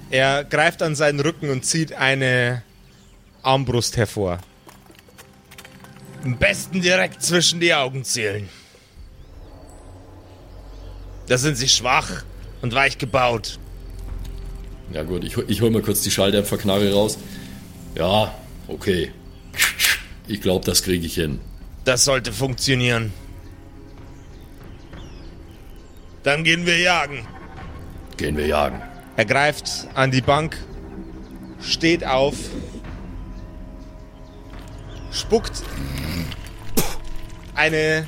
[0.09, 2.63] Er greift an seinen Rücken und zieht eine
[3.43, 4.39] Armbrust hervor.
[6.23, 8.49] Am besten direkt zwischen die Augen zielen.
[11.27, 12.23] Da sind sie schwach
[12.63, 13.59] und weich gebaut.
[14.91, 17.19] Ja gut, ich, hol- ich hol mal kurz die Schalldämpferknarre raus.
[17.95, 18.33] Ja,
[18.67, 19.11] okay.
[20.27, 21.39] Ich glaube, das kriege ich hin.
[21.85, 23.11] Das sollte funktionieren.
[26.23, 27.25] Dann gehen wir jagen.
[28.17, 28.81] Gehen wir jagen.
[29.15, 30.57] Er greift an die Bank,
[31.61, 32.35] steht auf,
[35.11, 35.63] spuckt
[37.55, 38.05] eine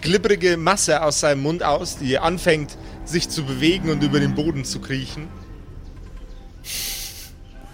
[0.00, 4.64] glibbrige Masse aus seinem Mund aus, die anfängt sich zu bewegen und über den Boden
[4.64, 5.28] zu kriechen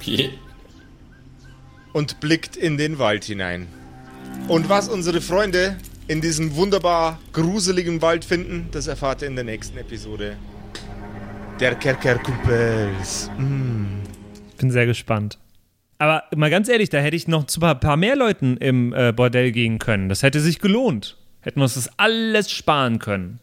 [0.02, 0.32] Okay.
[1.92, 3.66] Und blickt in den Wald hinein.
[4.48, 5.76] Und was unsere Freunde
[6.08, 10.36] in diesem wunderbar gruseligen Wald finden, das erfahrt ihr in der nächsten Episode.
[11.60, 13.30] Der Kerkerkumpels.
[13.36, 15.38] Bin sehr gespannt.
[15.98, 19.12] Aber mal ganz ehrlich, da hätte ich noch zu ein paar mehr Leuten im äh,
[19.12, 20.08] Bordell gehen können.
[20.08, 21.16] Das hätte sich gelohnt.
[21.40, 23.38] Hätten wir uns das alles sparen können.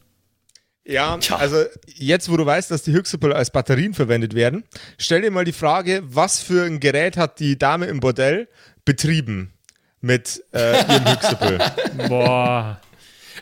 [0.89, 1.35] Ja, Tja.
[1.35, 4.63] also jetzt, wo du weißt, dass die Hyxipel als Batterien verwendet werden,
[4.97, 8.47] stell dir mal die Frage, was für ein Gerät hat die Dame im Bordell
[8.85, 9.53] betrieben
[10.01, 11.59] mit äh, ihrem Hyxipel?
[12.07, 12.81] Boah.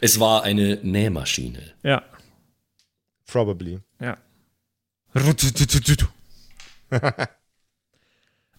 [0.01, 1.73] Es war eine Nähmaschine.
[1.83, 2.03] Ja.
[3.25, 3.79] Probably.
[4.01, 4.17] Ja.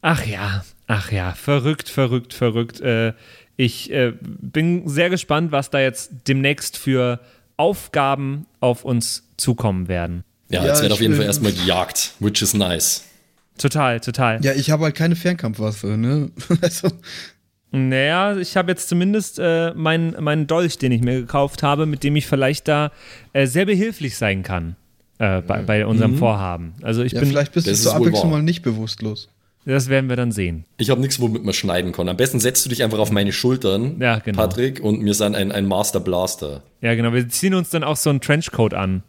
[0.01, 2.81] Ach ja, ach ja, verrückt, verrückt, verrückt.
[2.81, 3.13] Äh,
[3.57, 7.21] ich äh, bin sehr gespannt, was da jetzt demnächst für
[7.59, 10.25] Aufgaben auf uns zukommen werden.
[10.49, 13.05] Ja, Ja, jetzt wird ich auf jeden Fall erstmal gejagt, which is nice.
[13.59, 14.43] Total, total.
[14.43, 16.31] Ja, ich habe halt keine Fernkampfwaffe, ne?
[16.63, 16.89] Also,
[17.71, 22.03] Naja, ich habe jetzt zumindest äh, meinen meinen Dolch, den ich mir gekauft habe, mit
[22.03, 22.93] dem ich vielleicht da
[23.35, 24.77] äh, sehr behilflich sein kann
[25.19, 26.75] äh, bei, bei unserem Vorhaben.
[26.83, 29.29] Also ich ja, bin, vielleicht bist du zur Abwechslung mal nicht bewusstlos.
[29.65, 30.65] Das werden wir dann sehen.
[30.79, 32.09] Ich habe nichts, womit man schneiden kann.
[32.09, 34.39] Am besten setzt du dich einfach auf meine Schultern, Ja, genau.
[34.39, 36.63] Patrick, und mir sind ein, ein Master Blaster.
[36.81, 37.13] Ja, genau.
[37.13, 39.03] Wir ziehen uns dann auch so einen Trenchcoat an.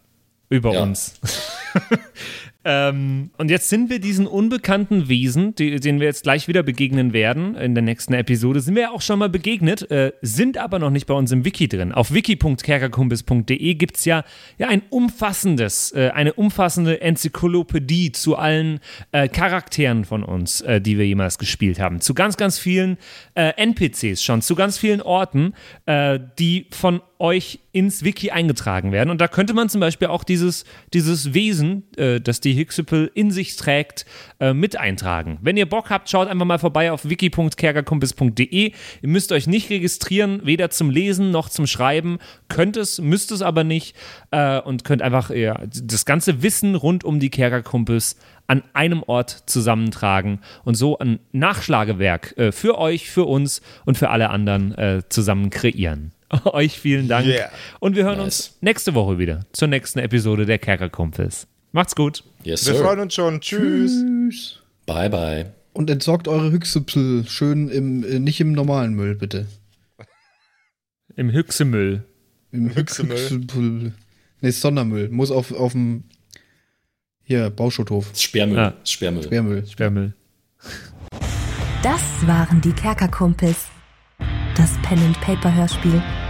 [0.50, 0.82] über Ja.
[0.84, 1.20] uns.
[2.66, 7.14] ähm, und jetzt sind wir diesen unbekannten Wesen, die, denen wir jetzt gleich wieder begegnen
[7.14, 10.78] werden in der nächsten Episode, sind wir ja auch schon mal begegnet, äh, sind aber
[10.78, 11.94] noch nicht bei uns im Wiki drin.
[11.94, 14.26] Auf wiki.kerkerkumpis.de gibt es ja,
[14.58, 18.82] ja ein umfassendes, äh, eine umfassende Enzyklopädie zu allen
[19.14, 22.02] äh, Charakteren von uns, äh, die wir jemals gespielt haben.
[22.02, 22.98] Zu ganz, ganz vielen
[23.36, 25.54] äh, NPCs schon, zu ganz vielen Orten,
[25.86, 29.10] äh, die von euch ins Wiki eingetragen werden.
[29.10, 33.56] Und da könnte man zum Beispiel auch dieses, dieses Wesen, das die Hyxipel in sich
[33.56, 34.06] trägt,
[34.40, 35.38] äh, mit eintragen.
[35.42, 38.72] Wenn ihr Bock habt, schaut einfach mal vorbei auf wiki.kerkerkumpis.de.
[39.02, 42.20] Ihr müsst euch nicht registrieren, weder zum Lesen noch zum Schreiben.
[42.48, 43.96] Könnt es, müsst es aber nicht.
[44.32, 49.44] Äh, und könnt einfach ja, das ganze Wissen rund um die Kerkerkumpels an einem Ort
[49.46, 55.04] zusammentragen und so ein Nachschlagewerk äh, für euch, für uns und für alle anderen äh,
[55.10, 56.12] zusammen kreieren.
[56.46, 57.26] euch vielen Dank.
[57.26, 57.50] Yeah.
[57.80, 58.26] Und wir hören Nice.
[58.26, 61.48] uns nächste Woche wieder zur nächsten Episode der Kerkerkumpels.
[61.72, 62.24] Macht's gut.
[62.44, 62.84] Yes, Wir sir.
[62.84, 63.42] freuen uns schon.
[63.42, 64.04] Tschüss.
[64.04, 64.60] Tschüss.
[64.86, 65.54] Bye, bye.
[65.74, 69.48] Und entsorgt eure Hüchsüpsel schön im, äh, nicht im normalen Müll, bitte.
[71.16, 72.04] Im Hüchsemüll.
[72.52, 73.94] Im Hüchsemüll.
[74.42, 75.10] Nee, Sondermüll.
[75.10, 76.06] Muss auf, auf dem
[77.24, 78.10] hier, Bauschutthof.
[78.16, 78.58] Sperrmüll.
[78.58, 78.74] Ah.
[78.84, 79.24] Sperrmüll.
[79.24, 79.68] Sperrmüll.
[79.68, 80.14] Sperrmüll.
[81.84, 83.68] Das waren die Kerkerkumpels.
[84.56, 86.02] Das Pen and Paper Hörspiel.